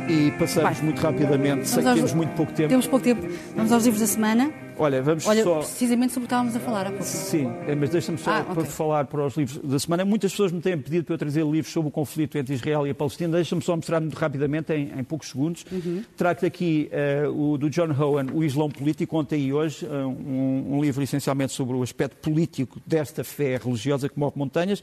E 0.08 0.30
passamos 0.38 0.80
muito 0.82 1.00
rapidamente, 1.00 1.68
sei 1.68 1.82
que 1.82 1.94
temos 1.94 2.12
muito 2.12 2.34
pouco 2.34 2.52
tempo. 2.52 2.68
Temos 2.68 2.86
pouco 2.86 3.04
tempo. 3.04 3.26
Vamos 3.56 3.72
aos 3.72 3.84
livros 3.84 4.00
da 4.00 4.06
semana. 4.06 4.63
Olha, 4.76 5.00
vamos 5.02 5.26
Olha, 5.26 5.44
só... 5.44 5.58
precisamente 5.58 6.12
sobre 6.12 6.24
o 6.24 6.28
que 6.28 6.34
estávamos 6.34 6.56
a 6.56 6.60
falar 6.60 6.86
há 6.86 6.90
pouco. 6.90 7.04
Sim, 7.04 7.46
é, 7.66 7.74
mas 7.74 7.90
deixa-me 7.90 8.18
só 8.18 8.30
ah, 8.32 8.42
para 8.42 8.60
okay. 8.60 8.64
falar 8.64 9.04
para 9.06 9.24
os 9.24 9.36
livros 9.36 9.58
da 9.58 9.78
semana. 9.78 10.04
Muitas 10.04 10.32
pessoas 10.32 10.50
me 10.50 10.60
têm 10.60 10.76
pedido 10.76 11.04
para 11.04 11.14
eu 11.14 11.18
trazer 11.18 11.44
livros 11.44 11.72
sobre 11.72 11.88
o 11.88 11.92
conflito 11.92 12.36
entre 12.36 12.54
Israel 12.54 12.86
e 12.86 12.90
a 12.90 12.94
Palestina. 12.94 13.36
Deixa-me 13.36 13.62
só 13.62 13.76
mostrar 13.76 14.00
muito 14.00 14.14
rapidamente, 14.14 14.72
em, 14.72 14.98
em 14.98 15.04
poucos 15.04 15.28
segundos. 15.28 15.64
Uhum. 15.70 16.02
Trago-te 16.16 16.46
aqui 16.46 16.90
uh, 17.26 17.52
o 17.52 17.56
do 17.56 17.70
John 17.70 17.94
Howan, 17.96 18.26
O 18.32 18.42
Islão 18.42 18.68
Político, 18.68 19.16
ontem 19.16 19.42
e 19.42 19.52
hoje, 19.52 19.86
uh, 19.86 20.08
um, 20.08 20.76
um 20.76 20.82
livro 20.82 21.02
essencialmente 21.02 21.52
sobre 21.52 21.76
o 21.76 21.82
aspecto 21.82 22.16
político 22.16 22.80
desta 22.84 23.22
fé 23.22 23.56
religiosa 23.62 24.08
que 24.08 24.18
move 24.18 24.36
montanhas. 24.36 24.82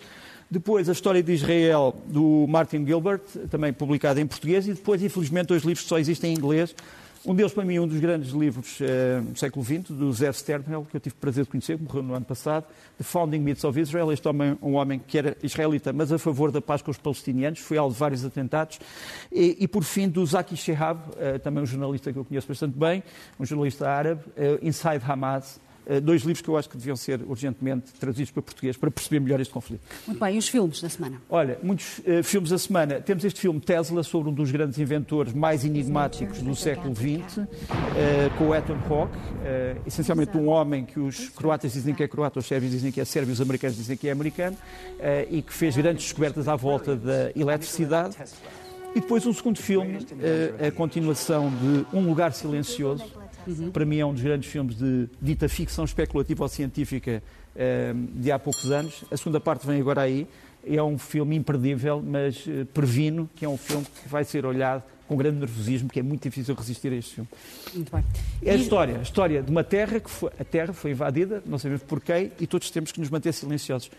Depois, 0.49 0.89
a 0.89 0.91
história 0.91 1.23
de 1.23 1.31
Israel, 1.31 1.95
do 2.07 2.45
Martin 2.47 2.85
Gilbert, 2.85 3.21
também 3.49 3.71
publicado 3.71 4.19
em 4.19 4.27
português. 4.27 4.67
E 4.67 4.73
depois, 4.73 5.01
infelizmente, 5.01 5.47
dois 5.47 5.63
livros 5.63 5.83
que 5.83 5.89
só 5.89 5.97
existem 5.97 6.33
em 6.33 6.37
inglês. 6.37 6.75
Um 7.23 7.35
deles, 7.35 7.53
para 7.53 7.63
mim, 7.63 7.77
um 7.77 7.87
dos 7.87 7.99
grandes 7.99 8.31
livros 8.31 8.79
uh, 8.79 9.21
do 9.21 9.37
século 9.37 9.63
XX, 9.63 9.91
do 9.91 10.11
Zev 10.11 10.33
Sternhell, 10.33 10.87
que 10.89 10.97
eu 10.97 10.99
tive 10.99 11.13
o 11.13 11.19
prazer 11.19 11.43
de 11.43 11.51
conhecer, 11.51 11.77
que 11.77 11.83
morreu 11.83 12.01
no 12.01 12.15
ano 12.15 12.25
passado, 12.25 12.65
The 12.97 13.03
Founding 13.03 13.37
Myths 13.37 13.63
of 13.63 13.79
Israel. 13.79 14.11
Este 14.11 14.27
homem, 14.27 14.57
um 14.59 14.73
homem 14.73 14.97
que 14.97 15.19
era 15.19 15.37
israelita, 15.43 15.93
mas 15.93 16.11
a 16.11 16.17
favor 16.17 16.51
da 16.51 16.59
paz 16.59 16.81
com 16.81 16.89
os 16.89 16.97
palestinianos, 16.97 17.59
foi 17.59 17.77
alvo 17.77 17.93
de 17.93 17.99
vários 17.99 18.25
atentados. 18.25 18.79
E, 19.31 19.55
e 19.59 19.67
por 19.67 19.83
fim, 19.83 20.09
do 20.09 20.25
Zaki 20.25 20.57
Shehab, 20.57 20.99
uh, 21.09 21.37
também 21.37 21.61
um 21.61 21.65
jornalista 21.67 22.11
que 22.11 22.17
eu 22.17 22.25
conheço 22.25 22.47
bastante 22.47 22.75
bem, 22.75 23.03
um 23.39 23.45
jornalista 23.45 23.87
árabe, 23.87 24.23
uh, 24.29 24.65
Inside 24.67 25.03
Hamas, 25.07 25.59
dois 26.03 26.21
livros 26.21 26.41
que 26.41 26.49
eu 26.49 26.57
acho 26.57 26.69
que 26.69 26.77
deviam 26.77 26.95
ser 26.95 27.21
urgentemente 27.27 27.91
traduzidos 27.99 28.31
para 28.31 28.41
português 28.41 28.77
para 28.77 28.91
perceber 28.91 29.19
melhor 29.19 29.39
este 29.39 29.53
conflito. 29.53 29.81
Muito 30.07 30.19
bem, 30.19 30.35
e 30.35 30.37
os 30.37 30.47
filmes 30.47 30.81
da 30.81 30.89
semana? 30.89 31.21
Olha, 31.29 31.57
muitos 31.61 31.99
uh, 31.99 32.23
filmes 32.23 32.49
da 32.49 32.57
semana. 32.57 33.01
Temos 33.01 33.23
este 33.23 33.39
filme 33.39 33.59
Tesla, 33.59 34.03
sobre 34.03 34.29
um 34.29 34.33
dos 34.33 34.51
grandes 34.51 34.77
inventores 34.79 35.33
mais 35.33 35.63
enigmáticos 35.63 36.39
do 36.39 36.55
século 36.55 36.95
XX, 36.95 37.37
uh, 37.37 37.47
com 38.37 38.49
o 38.49 38.55
Ethan 38.55 38.77
Hawke, 38.89 39.17
uh, 39.17 39.81
essencialmente 39.85 40.37
um 40.37 40.47
homem 40.47 40.85
que 40.85 40.99
os 40.99 41.29
croatas 41.29 41.73
dizem 41.73 41.93
que 41.93 42.03
é 42.03 42.07
croata, 42.07 42.39
os 42.39 42.45
sérvios 42.45 42.71
dizem 42.71 42.91
que 42.91 43.01
é 43.01 43.05
sérvio, 43.05 43.33
os 43.33 43.41
americanos 43.41 43.77
dizem 43.77 43.97
que 43.97 44.07
é 44.07 44.11
americano, 44.11 44.57
e 45.29 45.41
que 45.41 45.53
fez 45.53 45.75
grandes 45.75 46.03
descobertas 46.03 46.47
à 46.47 46.55
volta 46.55 46.95
da 46.95 47.31
eletricidade. 47.35 48.15
E 48.95 48.99
depois 48.99 49.25
um 49.25 49.33
segundo 49.33 49.57
filme, 49.57 50.05
a 50.65 50.71
continuação 50.71 51.49
de 51.49 51.85
Um 51.95 52.07
Lugar 52.07 52.33
Silencioso, 52.33 53.05
Uhum. 53.47 53.71
Para 53.71 53.85
mim 53.85 53.97
é 53.97 54.05
um 54.05 54.13
dos 54.13 54.21
grandes 54.21 54.49
filmes 54.49 54.75
de 54.75 55.07
dita 55.21 55.47
ficção 55.49 55.85
especulativa 55.85 56.43
ou 56.43 56.49
científica 56.49 57.23
eh, 57.55 57.93
de 58.15 58.31
há 58.31 58.39
poucos 58.39 58.71
anos. 58.71 59.03
A 59.11 59.17
segunda 59.17 59.39
parte 59.39 59.65
vem 59.65 59.79
agora 59.79 60.01
aí. 60.01 60.27
É 60.65 60.81
um 60.81 60.97
filme 60.97 61.35
imperdível, 61.35 62.03
mas 62.05 62.45
eh, 62.47 62.65
previno 62.73 63.29
que 63.35 63.43
é 63.43 63.49
um 63.49 63.57
filme 63.57 63.85
que 63.85 64.07
vai 64.07 64.23
ser 64.23 64.45
olhado 64.45 64.83
com 65.07 65.17
grande 65.17 65.39
nervosismo, 65.39 65.89
que 65.89 65.99
é 65.99 66.03
muito 66.03 66.23
difícil 66.23 66.55
resistir 66.55 66.93
a 66.93 66.95
este 66.95 67.15
filme. 67.15 67.29
Muito 67.73 67.91
bem. 67.91 68.03
É 68.41 68.51
a 68.51 68.55
história, 68.55 68.97
a 68.97 69.01
história 69.01 69.43
de 69.43 69.51
uma 69.51 69.63
terra 69.63 69.99
que 69.99 70.09
foi, 70.09 70.31
a 70.39 70.43
terra 70.45 70.71
foi 70.71 70.91
invadida, 70.91 71.43
não 71.45 71.57
sabemos 71.57 71.83
porquê, 71.83 72.31
e 72.39 72.47
todos 72.47 72.71
temos 72.71 72.93
que 72.93 72.99
nos 73.01 73.09
manter 73.09 73.33
silenciosos, 73.33 73.91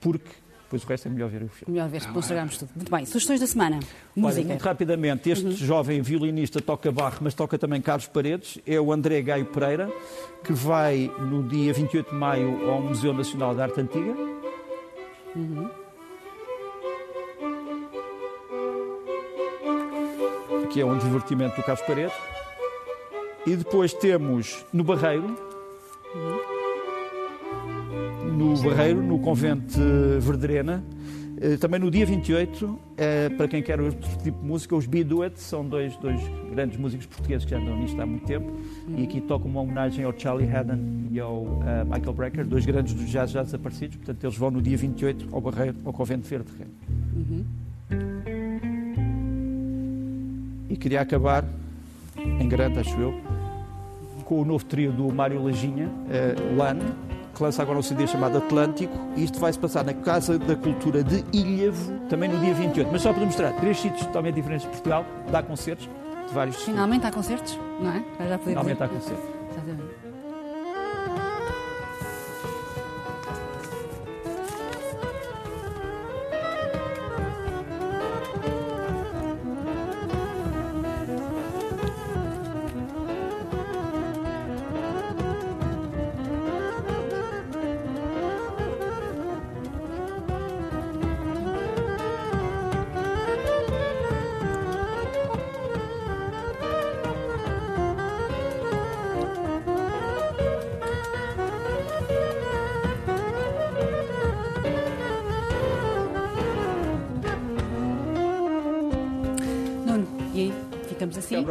porque 0.00 0.30
depois 0.74 0.82
o 0.82 0.86
resto 0.86 1.08
é 1.08 1.10
melhor 1.10 1.30
ver 1.30 1.42
o 1.42 1.48
filme. 1.48 1.72
Melhor 1.72 1.88
ver, 1.88 2.00
depois 2.00 2.24
estragamos 2.24 2.58
tudo. 2.58 2.70
Muito 2.74 2.90
bem, 2.90 3.06
sugestões 3.06 3.40
da 3.40 3.46
semana. 3.46 3.80
Música. 4.14 4.40
Olha, 4.40 4.48
muito 4.48 4.62
rapidamente, 4.62 5.30
este 5.30 5.44
uhum. 5.44 5.52
jovem 5.52 6.02
violinista 6.02 6.60
toca 6.60 6.90
barro, 6.90 7.18
mas 7.20 7.34
toca 7.34 7.58
também 7.58 7.80
Carlos 7.80 8.06
Paredes, 8.06 8.58
é 8.66 8.80
o 8.80 8.92
André 8.92 9.22
Gaio 9.22 9.46
Pereira, 9.46 9.90
que 10.42 10.52
vai 10.52 11.10
no 11.18 11.42
dia 11.44 11.72
28 11.72 12.10
de 12.10 12.16
maio 12.16 12.70
ao 12.70 12.82
Museu 12.82 13.12
Nacional 13.12 13.54
de 13.54 13.62
Arte 13.62 13.80
Antiga. 13.80 14.14
Uhum. 15.36 15.70
Aqui 20.64 20.80
é 20.80 20.84
um 20.84 20.98
divertimento 20.98 21.56
do 21.56 21.62
Carlos 21.62 21.86
Paredes. 21.86 22.16
E 23.46 23.54
depois 23.56 23.92
temos 23.92 24.64
no 24.72 24.82
Barreiro. 24.82 25.36
Uhum 26.14 26.53
no 28.36 28.56
Barreiro, 28.62 29.02
no 29.02 29.18
Convento 29.18 29.78
Verderena. 30.20 30.82
Eh, 31.40 31.56
também 31.56 31.80
no 31.80 31.90
dia 31.90 32.06
28, 32.06 32.78
eh, 32.96 33.28
para 33.30 33.48
quem 33.48 33.62
quer 33.62 33.80
outro 33.80 34.08
tipo 34.22 34.40
de 34.40 34.46
música, 34.46 34.76
os 34.76 34.86
Biduet 34.86 35.38
são 35.40 35.68
dois, 35.68 35.96
dois 35.96 36.20
grandes 36.50 36.78
músicos 36.78 37.06
portugueses 37.06 37.44
que 37.44 37.50
já 37.50 37.58
andam 37.58 37.76
nisto 37.76 38.00
há 38.00 38.06
muito 38.06 38.24
tempo 38.24 38.52
e 38.96 39.02
aqui 39.02 39.20
tocam 39.20 39.50
uma 39.50 39.60
homenagem 39.60 40.04
ao 40.04 40.16
Charlie 40.16 40.48
Haddon 40.48 40.78
e 41.10 41.18
ao 41.18 41.42
uh, 41.42 41.60
Michael 41.84 42.12
Brecker, 42.12 42.46
dois 42.46 42.64
grandes 42.64 42.94
dos 42.94 43.10
jazz 43.10 43.30
já 43.30 43.42
desaparecidos. 43.42 43.96
Portanto, 43.96 44.22
eles 44.24 44.36
vão 44.36 44.50
no 44.50 44.62
dia 44.62 44.76
28 44.76 45.28
ao 45.32 45.40
Barreiro, 45.40 45.76
ao 45.84 45.92
Convento 45.92 46.26
Verde. 46.28 46.46
Uhum. 47.14 47.44
E 50.70 50.76
queria 50.76 51.00
acabar, 51.00 51.44
em 52.16 52.48
grande, 52.48 52.78
acho 52.78 52.98
eu, 52.98 53.14
com 54.24 54.40
o 54.40 54.44
novo 54.44 54.64
trio 54.64 54.92
do 54.92 55.12
Mário 55.12 55.42
Lajinha, 55.42 55.88
uh, 55.88 56.56
que 57.34 57.42
lança 57.42 57.62
agora 57.62 57.78
um 57.78 57.82
CD 57.82 58.06
chamado 58.06 58.38
Atlântico, 58.38 58.96
e 59.16 59.24
isto 59.24 59.38
vai-se 59.38 59.58
passar 59.58 59.84
na 59.84 59.92
Casa 59.92 60.38
da 60.38 60.54
Cultura 60.54 61.02
de 61.02 61.24
Ilhavo, 61.32 61.98
também 62.08 62.28
no 62.28 62.38
dia 62.38 62.54
28. 62.54 62.88
Mas 62.90 63.02
só 63.02 63.12
para 63.12 63.24
mostrar, 63.24 63.52
três 63.54 63.78
sítios 63.78 64.06
totalmente 64.06 64.36
diferentes 64.36 64.64
de 64.66 64.72
Portugal, 64.72 65.04
dá 65.30 65.42
concertos 65.42 65.88
de 66.26 66.32
vários 66.34 66.56
Finalmente 66.56 67.06
há 67.06 67.10
concertos, 67.10 67.58
não 67.80 67.90
é? 67.90 68.28
Já 68.28 68.38
Finalmente 68.38 68.82
há 68.82 68.88
concertos. 68.88 69.24
Exatamente. 69.50 70.04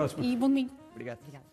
Assim. 0.02 0.22
E 0.22 0.36
bom 0.36 0.48
domingo. 0.48 0.72
Obrigado. 0.92 1.20
Obrigado. 1.20 1.53